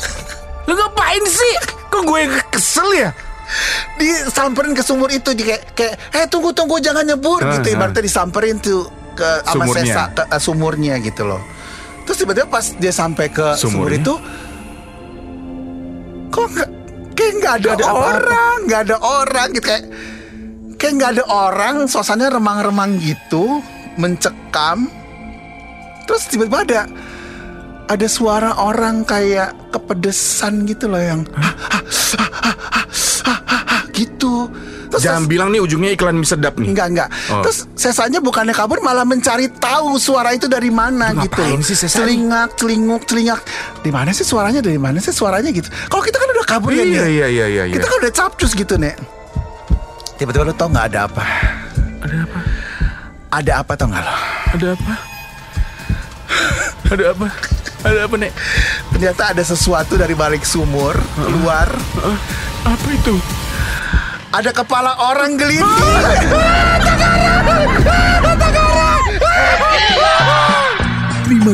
Lu 0.68 0.74
ngapain 0.74 1.24
sih? 1.24 1.54
Kok 1.88 2.02
gue 2.04 2.22
kesel 2.50 2.90
ya? 2.94 3.10
disamperin 3.94 4.74
ke 4.74 4.82
sumur 4.82 5.10
itu 5.10 5.30
kayak 5.32 5.62
kayak 5.74 5.94
eh 6.12 6.26
tunggu 6.26 6.50
tunggu 6.52 6.80
jangan 6.80 7.06
nyebur 7.06 7.38
Ah, 7.38 7.54
gitu 7.54 7.70
ah. 7.70 7.76
ibaratnya 7.76 8.02
disamperin 8.02 8.58
tuh 8.58 8.88
ke 9.14 9.30
sama 9.44 9.64
Sumurnya. 9.64 9.84
sesa 9.86 10.04
ke 10.10 10.24
eh, 10.26 10.42
sumurnya 10.42 10.94
gitu 10.98 11.24
loh 11.24 11.38
terus 12.02 12.18
tiba-tiba 12.18 12.50
pas 12.50 12.66
dia 12.74 12.90
sampai 12.90 13.30
ke 13.30 13.54
sumur 13.54 13.88
Sumurnya? 13.88 14.02
itu 14.02 14.14
kok 16.34 16.50
nggak 16.50 16.70
kayak 17.14 17.34
nggak 17.38 17.54
ada, 17.62 17.70
ada 17.78 17.86
orang 17.94 18.58
nggak 18.66 18.82
ada 18.90 18.98
orang 18.98 19.48
gitu 19.54 19.66
kayak 19.70 19.86
kayak 20.82 20.94
nggak 20.98 21.12
ada 21.20 21.26
orang 21.30 21.76
suasananya 21.86 22.42
remang-remang 22.42 22.98
gitu 22.98 23.62
mencekam 24.02 24.90
terus 26.10 26.26
tiba-tiba 26.28 26.66
ada 26.66 26.82
ada 27.86 28.08
suara 28.10 28.58
orang 28.58 29.06
kayak 29.06 29.54
kepedesan 29.70 30.66
gitu 30.66 30.90
loh 30.90 30.98
yang 31.00 31.22
gitu 33.94 34.50
terus 34.94 35.10
Jangan 35.10 35.26
bilang 35.26 35.50
nih 35.50 35.58
ujungnya 35.58 35.90
iklan 35.98 36.22
mie 36.22 36.30
sedap 36.30 36.54
nih. 36.62 36.70
Enggak 36.70 36.88
enggak. 36.94 37.10
Oh. 37.34 37.42
Terus 37.42 37.66
sesanya 37.74 38.22
bukannya 38.22 38.54
kabur 38.54 38.78
malah 38.86 39.02
mencari 39.02 39.50
tahu 39.50 39.98
suara 39.98 40.38
itu 40.38 40.46
dari 40.46 40.70
mana 40.70 41.18
Lu 41.18 41.26
gitu. 41.26 41.42
sih 41.66 41.74
Sesa? 41.74 42.06
Celingak, 42.06 42.54
celinguk, 42.62 43.02
celingak. 43.10 43.42
Di 43.82 43.90
mana 43.90 44.14
sih 44.14 44.22
suaranya? 44.22 44.62
Dari 44.62 44.78
mana 44.78 45.02
sih 45.02 45.10
suaranya 45.10 45.50
gitu. 45.50 45.66
Kalau 45.90 46.06
kita 46.06 46.22
udah 46.44 46.60
kabur 46.60 46.70
ya. 46.76 46.84
Iya 46.84 46.84
Nek. 46.84 46.92
iya 46.92 47.28
iya 47.32 47.46
iya. 47.48 47.64
iya. 47.72 47.76
Kita 47.80 47.88
kan 47.88 47.98
udah 48.04 48.12
capcus 48.12 48.52
gitu, 48.52 48.76
Nek. 48.76 48.96
Tiba-tiba 50.20 50.44
lu 50.44 50.54
tau 50.54 50.68
nggak 50.68 50.86
ada 50.92 51.00
apa? 51.08 51.24
Ada 52.04 52.18
apa? 52.28 52.40
Ada 53.34 53.52
apa 53.64 53.72
tau 53.80 53.88
nggak 53.88 54.04
lo? 54.04 54.16
Ada 54.54 54.68
apa? 54.76 54.94
Ada 56.94 57.06
apa? 57.16 57.28
Ada 57.84 58.00
apa 58.08 58.16
nek? 58.16 58.32
Ternyata 58.96 59.22
ada 59.36 59.44
sesuatu 59.44 59.98
dari 59.98 60.14
balik 60.14 60.46
sumur 60.46 60.94
keluar. 61.18 61.68
Eh, 62.06 62.18
apa 62.64 62.88
itu? 62.94 63.16
Ada 64.30 64.54
kepala 64.54 64.94
orang 65.10 65.36
gelinding. 65.36 66.53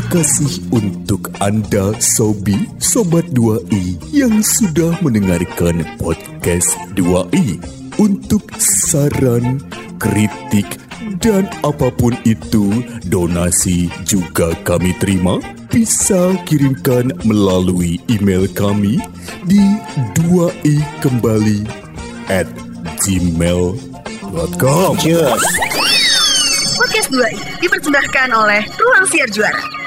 Kasih 0.07 0.63
untuk 0.71 1.27
Anda 1.43 1.91
Sobi 1.99 2.55
Sobat 2.79 3.27
2i 3.35 3.99
yang 4.15 4.39
sudah 4.39 4.95
mendengarkan 5.03 5.83
podcast 5.99 6.71
2i. 6.95 7.59
Untuk 7.99 8.47
saran, 8.88 9.59
kritik, 9.99 10.79
dan 11.19 11.51
apa 11.67 11.91
pun 11.91 12.15
itu, 12.23 12.79
donasi 13.12 13.91
juga 14.07 14.55
kami 14.63 14.95
terima. 15.03 15.43
Bisa 15.67 16.31
kirimkan 16.47 17.12
melalui 17.27 17.99
email 18.07 18.47
kami 18.55 19.03
di 19.51 19.63
2i 20.15 20.79
kembali 21.03 21.67
at 22.31 22.47
gmail.com. 23.03 24.95
Podcast 26.79 27.09
2i 27.12 27.35
dipersembahkan 27.59 28.27
oleh 28.31 28.63
Ruang 28.79 29.03
Siar 29.12 29.27
Juara. 29.35 29.78